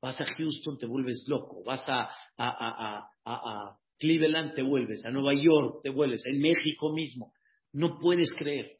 [0.00, 1.62] Vas a Houston, te vuelves loco.
[1.64, 5.04] Vas a, a, a, a, Cleveland, te vuelves.
[5.04, 6.24] A Nueva York, te vuelves.
[6.26, 7.32] En México mismo.
[7.72, 8.78] No puedes creer.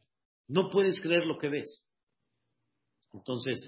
[0.49, 1.87] No puedes creer lo que ves.
[3.13, 3.59] Entonces,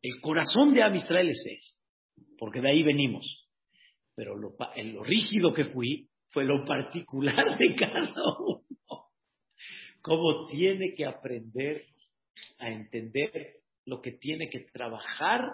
[0.00, 1.80] el corazón de Am Israel es ese,
[2.38, 3.48] porque de ahí venimos.
[4.14, 9.10] Pero lo, lo rígido que fui fue lo particular de cada uno.
[10.00, 11.86] Cómo tiene que aprender
[12.58, 15.48] a entender lo que tiene que trabajar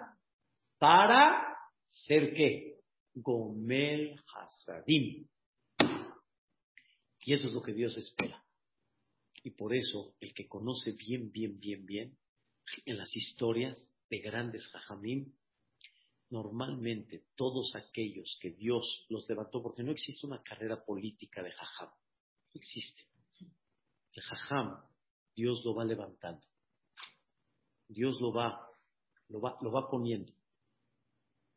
[0.77, 1.55] para
[1.87, 2.79] ser qué?
[3.13, 5.27] Gomel Hasadim.
[7.21, 8.43] Y eso es lo que Dios espera.
[9.43, 12.17] Y por eso, el que conoce bien, bien, bien, bien,
[12.85, 15.33] en las historias de grandes jajamim,
[16.29, 21.89] normalmente todos aquellos que Dios los levantó, porque no existe una carrera política de jajam,
[21.89, 23.03] no existe.
[24.13, 24.83] El jajam,
[25.35, 26.45] Dios lo va levantando.
[27.87, 28.67] Dios lo va,
[29.29, 30.31] lo va, lo va poniendo.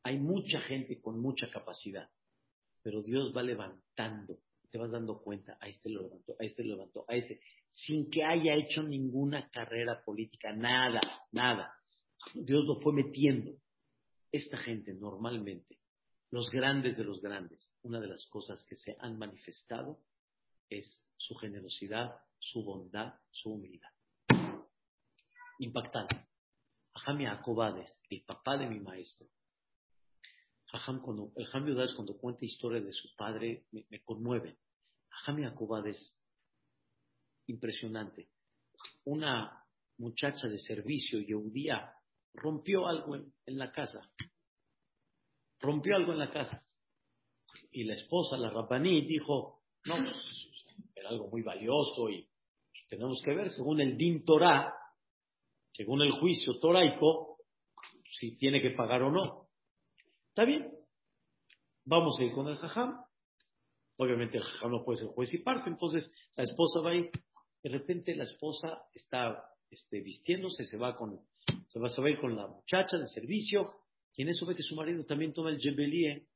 [0.04, 2.08] Hay mucha gente con mucha capacidad,
[2.82, 4.38] pero Dios va levantando.
[4.70, 7.40] Te vas dando cuenta, a este lo levantó, a este lo levantó, a este,
[7.72, 11.00] sin que haya hecho ninguna carrera política, nada,
[11.30, 11.74] nada.
[12.34, 13.52] Dios lo fue metiendo.
[14.32, 15.78] Esta gente normalmente,
[16.30, 20.00] los grandes de los grandes, una de las cosas que se han manifestado
[20.70, 23.90] es su generosidad, su bondad, su humildad.
[25.58, 26.28] Impactante.
[26.94, 29.28] Jajam Acobades, el papá de mi maestro.
[30.66, 34.56] Jajam, cuando, el Jam cuando cuenta historias de su padre, me, me conmueven.
[35.10, 36.18] Jajam Acobades,
[37.48, 38.30] impresionante.
[39.04, 39.62] Una
[39.98, 41.18] muchacha de servicio
[41.52, 41.94] día
[42.34, 44.00] rompió algo en, la casa.
[45.60, 46.66] Rompió algo en la casa.
[47.70, 50.48] Y la esposa, la Rabbaní, dijo, no, pues,
[50.94, 52.28] era algo muy valioso y
[52.88, 54.72] tenemos que ver, según el Din Torah,
[55.72, 57.38] según el juicio toraico,
[58.10, 59.48] si tiene que pagar o no.
[60.28, 60.70] ¿Está bien?
[61.84, 63.02] Vamos a ir con el jajam.
[63.96, 67.10] Obviamente el jajam no puede ser juez y parte, entonces la esposa va a ir.
[67.62, 71.20] De repente la esposa está este, vistiéndose, se va con,
[71.72, 73.72] se va, a ir con la muchacha de servicio,
[74.14, 76.26] y en eso ve que su marido también toma el jebelie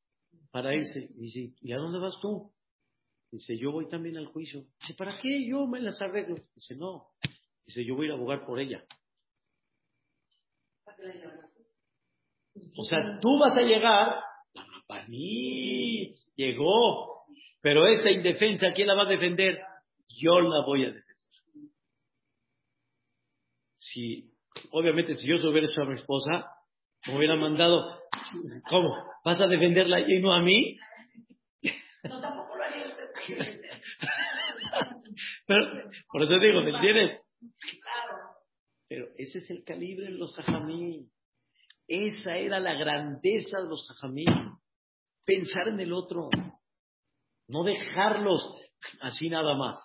[0.50, 1.10] para irse.
[1.14, 2.50] Y dice, ¿y a dónde vas tú?
[3.30, 4.64] Dice, yo voy también al juicio.
[4.80, 5.46] Dice, ¿para qué?
[5.46, 6.36] Yo me las arreglo.
[6.54, 7.08] Dice, no.
[7.66, 8.82] Dice, yo voy a ir a abogar por ella.
[12.78, 14.16] O sea, tú vas a llegar,
[14.54, 17.26] la Rapaní llegó,
[17.60, 19.58] pero esta indefensa, ¿quién la va a defender?
[20.08, 21.06] Yo la voy a defender.
[23.76, 24.32] Si,
[24.70, 26.46] obviamente, si yo se hubiera hecho a mi esposa,
[27.06, 27.98] me hubiera mandado,
[28.68, 28.94] ¿cómo?
[29.24, 30.78] ¿Vas a defenderla y no a mí?
[32.04, 32.94] No, tampoco lo haría
[35.46, 37.20] Pero, por eso digo, ¿me entiendes?
[38.88, 41.08] Pero ese es el calibre de los jajamí.
[41.88, 44.24] Esa era la grandeza de los jajamí.
[45.24, 46.28] Pensar en el otro.
[47.48, 48.48] No dejarlos
[49.00, 49.76] así nada más.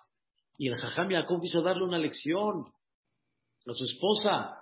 [0.58, 2.66] Y el jajamí Jacob quiso darle una lección
[3.68, 4.61] a su esposa.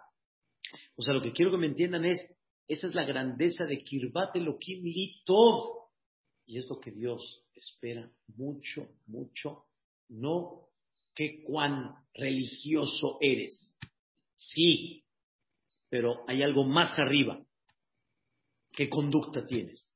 [1.00, 2.20] O sea, lo que quiero que me entiendan es,
[2.68, 5.88] esa es la grandeza de Kirbat Elohim Litov.
[6.46, 9.64] Y es lo que Dios espera mucho, mucho.
[10.10, 10.68] No
[11.16, 13.78] que cuán religioso eres.
[14.36, 15.06] Sí,
[15.88, 17.42] pero hay algo más arriba.
[18.74, 19.90] ¿Qué conducta tienes?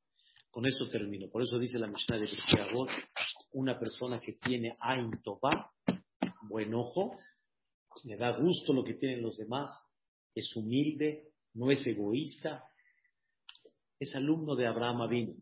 [0.52, 1.28] Con eso termino.
[1.30, 2.86] Por eso dice la Mishnah de Cristiano,
[3.52, 5.12] una persona que tiene Ain
[6.44, 7.18] buen ojo,
[8.06, 9.70] le da gusto lo que tienen los demás,
[10.36, 12.64] es humilde, no es egoísta,
[14.00, 15.36] es alumno de Abraham Avinu.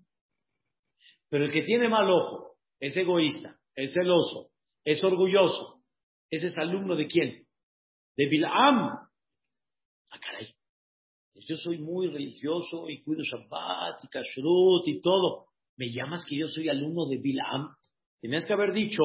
[1.30, 4.52] Pero el que tiene mal ojo, es egoísta, es celoso,
[4.84, 5.82] es orgulloso,
[6.30, 7.46] es alumno de quién?
[8.18, 8.98] De Bilam.
[10.10, 10.48] Ah, caray.
[11.48, 15.48] Yo soy muy religioso y cuido Shabbat y Kashrut y todo.
[15.78, 17.76] ¿Me llamas que yo soy alumno de Bilam?
[18.22, 19.04] Tenías que haber dicho,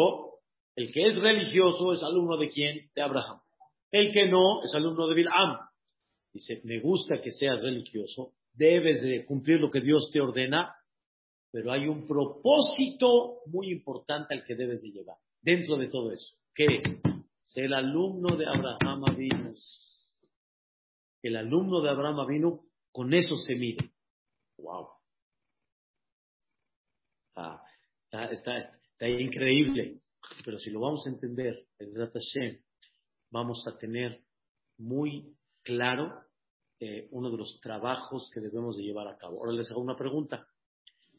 [0.75, 2.91] el que es religioso es alumno de quién?
[2.95, 3.41] De Abraham.
[3.91, 5.59] El que no es alumno de Bilam.
[6.37, 10.71] Dice, me gusta que seas religioso, debes de cumplir lo que Dios te ordena,
[11.51, 16.37] pero hay un propósito muy importante al que debes de llegar dentro de todo eso.
[16.55, 16.83] ¿Qué es?
[17.41, 19.51] Ser el alumno de Abraham vino.
[21.23, 23.91] El alumno de Abraham vino, con eso se mide.
[24.59, 24.89] ¡Wow!
[28.31, 30.03] está, increíble.
[30.45, 32.61] Pero si lo vamos a entender, el Hashem,
[33.31, 34.21] vamos a tener
[34.77, 36.26] muy claro
[36.81, 39.39] eh, uno de los trabajos que debemos de llevar a cabo.
[39.39, 40.47] Ahora les hago una pregunta.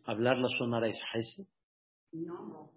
[0.05, 1.47] ¿Hablar la sonara es Hesse?
[2.11, 2.71] No, no.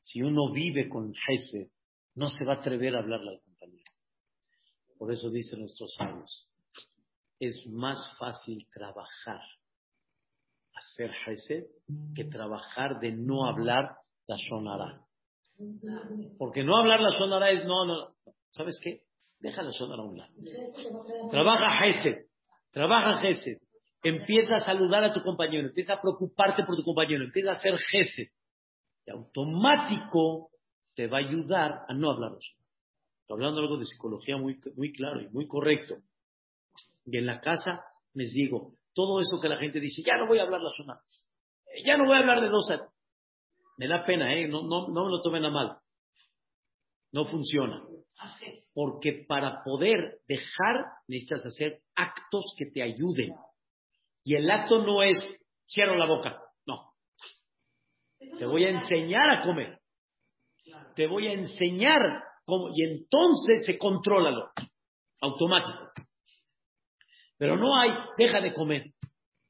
[0.00, 1.68] Si uno vive con Hesed,
[2.14, 3.92] no se va a atrever a hablarle al compañero.
[4.98, 6.48] Por eso dicen nuestros sabios,
[7.38, 9.40] es más fácil trabajar,
[10.74, 11.66] hacer Hesed,
[12.14, 15.04] que trabajar de no hablar la sonará.
[16.38, 18.14] Porque no hablar la sonará es no, no.
[18.50, 19.07] ¿Sabes qué?
[19.40, 20.32] Deja la sonará a un lado.
[21.30, 22.26] Trabaja Hesed,
[22.72, 23.58] trabaja Hesed.
[24.02, 27.74] Empieza a saludar a tu compañero, empieza a preocuparte por tu compañero, empieza a hacer
[27.74, 28.28] Hesed
[29.10, 30.50] automático
[30.94, 35.20] te va a ayudar a no hablar Estoy hablando algo de psicología muy, muy claro
[35.20, 35.96] y muy correcto.
[37.04, 37.84] Y en la casa
[38.14, 40.98] les digo, todo eso que la gente dice, ya no voy a hablar la zona,
[41.84, 42.72] ya no voy a hablar de dos.
[43.76, 44.48] Me da pena, ¿eh?
[44.48, 45.76] no, no, no me lo tomen a mal.
[47.12, 47.82] No funciona.
[48.74, 53.34] Porque para poder dejar necesitas hacer actos que te ayuden.
[54.24, 55.18] Y el acto no es
[55.66, 56.42] cierro la boca.
[58.18, 59.78] Te voy a enseñar a comer.
[60.94, 62.70] Te voy a enseñar cómo.
[62.74, 64.50] Y entonces se controla lo
[65.20, 65.90] automático.
[67.36, 68.92] Pero no hay, deja de comer,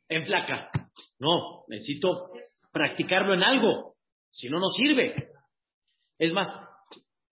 [0.08, 0.70] en flaca.
[1.18, 2.20] No, necesito
[2.70, 3.94] practicarlo en algo.
[4.30, 5.14] Si no, no sirve.
[6.18, 6.48] Es más,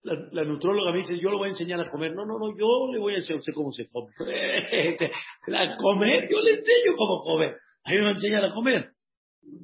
[0.03, 2.13] la, nutróloga me dice, yo le voy a enseñar a comer.
[2.13, 4.11] No, no, no, yo le voy a enseñar a usted cómo se come.
[5.47, 7.55] La comer, yo le enseño cómo comer.
[7.83, 8.89] A mí me enseñar a comer.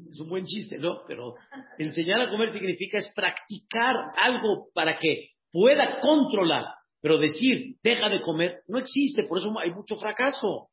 [0.09, 1.01] Es un buen chiste, ¿no?
[1.07, 1.35] Pero
[1.77, 6.65] enseñar a comer significa es practicar algo para que pueda controlar.
[7.01, 10.69] Pero decir, deja de comer, no existe, por eso hay mucho fracaso.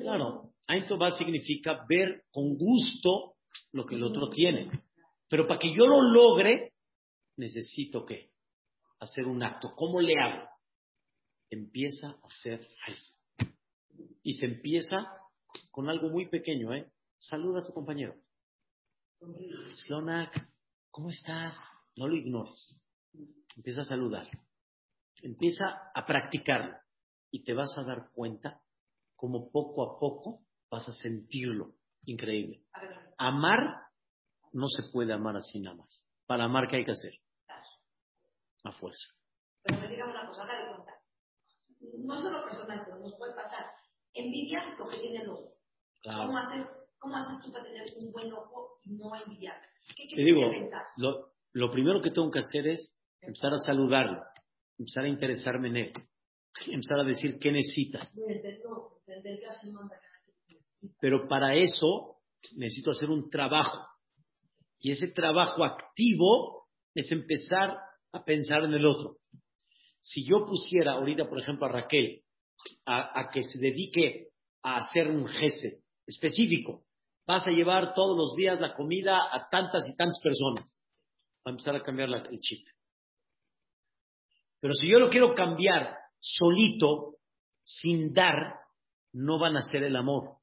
[0.00, 3.36] Claro, Aintoba significa ver con gusto
[3.72, 4.68] lo que el otro tiene.
[5.28, 6.74] Pero para que yo lo logre,
[7.36, 8.32] necesito que
[9.00, 9.72] hacer un acto.
[9.74, 10.46] ¿Cómo le hago?
[11.50, 13.14] Empieza a hacer eso.
[14.22, 14.96] Y se empieza
[15.70, 16.92] con algo muy pequeño, ¿eh?
[17.16, 18.14] Saluda a tu compañero.
[19.86, 20.50] Slonak,
[20.90, 21.58] ¿cómo estás?
[21.96, 22.78] No lo ignores.
[23.56, 24.28] Empieza a saludar.
[25.22, 25.64] Empieza
[25.94, 26.76] a practicarlo.
[27.30, 28.60] Y te vas a dar cuenta
[29.16, 31.74] como poco a poco vas a sentirlo.
[32.06, 32.62] Increíble.
[33.18, 33.88] Amar
[34.52, 36.08] no se puede amar así nada más.
[36.26, 37.14] Para amar, ¿qué hay que hacer?
[38.64, 39.08] A fuerza.
[39.62, 40.92] Pero me diga una cosa, dale cuenta.
[41.98, 43.66] No solo personal, pero nos puede pasar.
[44.14, 45.52] Envidia lo que tiene el otro.
[46.02, 46.66] ¿Cómo, haces,
[46.98, 49.60] ¿Cómo haces tú para tener un buen ojo y no envidiar?
[49.96, 50.40] ¿Qué, Te digo,
[50.96, 54.22] lo, lo primero que tengo que hacer es empezar a saludarlo,
[54.78, 55.92] empezar a interesarme en él,
[56.66, 58.14] empezar a decir qué necesitas.
[61.00, 62.18] Pero para eso
[62.56, 63.78] necesito hacer un trabajo.
[64.80, 67.76] Y ese trabajo activo es empezar
[68.12, 69.16] a pensar en el otro.
[70.00, 72.22] Si yo pusiera ahorita, por ejemplo, a Raquel
[72.86, 74.28] a, que se dedique
[74.62, 76.84] a hacer un jefe específico,
[77.26, 80.80] vas a llevar todos los días la comida a tantas y tantas personas,
[81.46, 82.66] va a empezar a cambiar el chip.
[84.60, 87.16] Pero si yo lo quiero cambiar solito,
[87.64, 88.54] sin dar,
[89.12, 90.37] no van a ser el amor.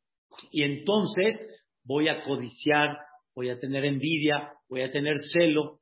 [0.52, 1.38] Y entonces
[1.84, 2.98] voy a codiciar,
[3.36, 5.78] voy a tener envidia, voy a tener celo.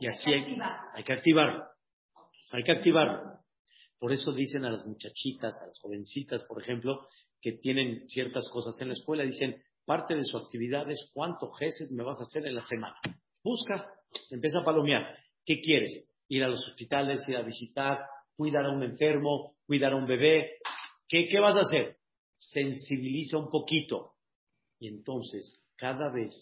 [0.00, 0.58] Y así hay,
[0.94, 1.64] hay que activarlo.
[2.50, 3.38] Hay que activarlo.
[3.98, 7.06] Por eso dicen a las muchachitas, a las jovencitas, por ejemplo,
[7.40, 11.90] que tienen ciertas cosas en la escuela, dicen, parte de su actividad es cuánto jeses
[11.90, 12.96] me vas a hacer en la semana.
[13.42, 13.86] Busca,
[14.30, 15.16] empieza a palomear.
[15.44, 16.08] ¿Qué quieres?
[16.28, 18.00] Ir a los hospitales, ir a visitar,
[18.36, 20.58] cuidar a un enfermo, cuidar a un bebé.
[21.08, 21.96] ¿Qué, qué vas a hacer?
[22.50, 24.14] Sensibiliza un poquito.
[24.78, 26.32] Y entonces, cada vez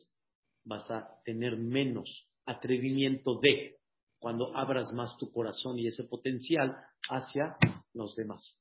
[0.65, 3.79] vas a tener menos atrevimiento de
[4.19, 6.77] cuando abras más tu corazón y ese potencial
[7.09, 7.57] hacia
[7.95, 8.57] los demás.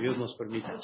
[0.00, 0.80] Dios nos permita.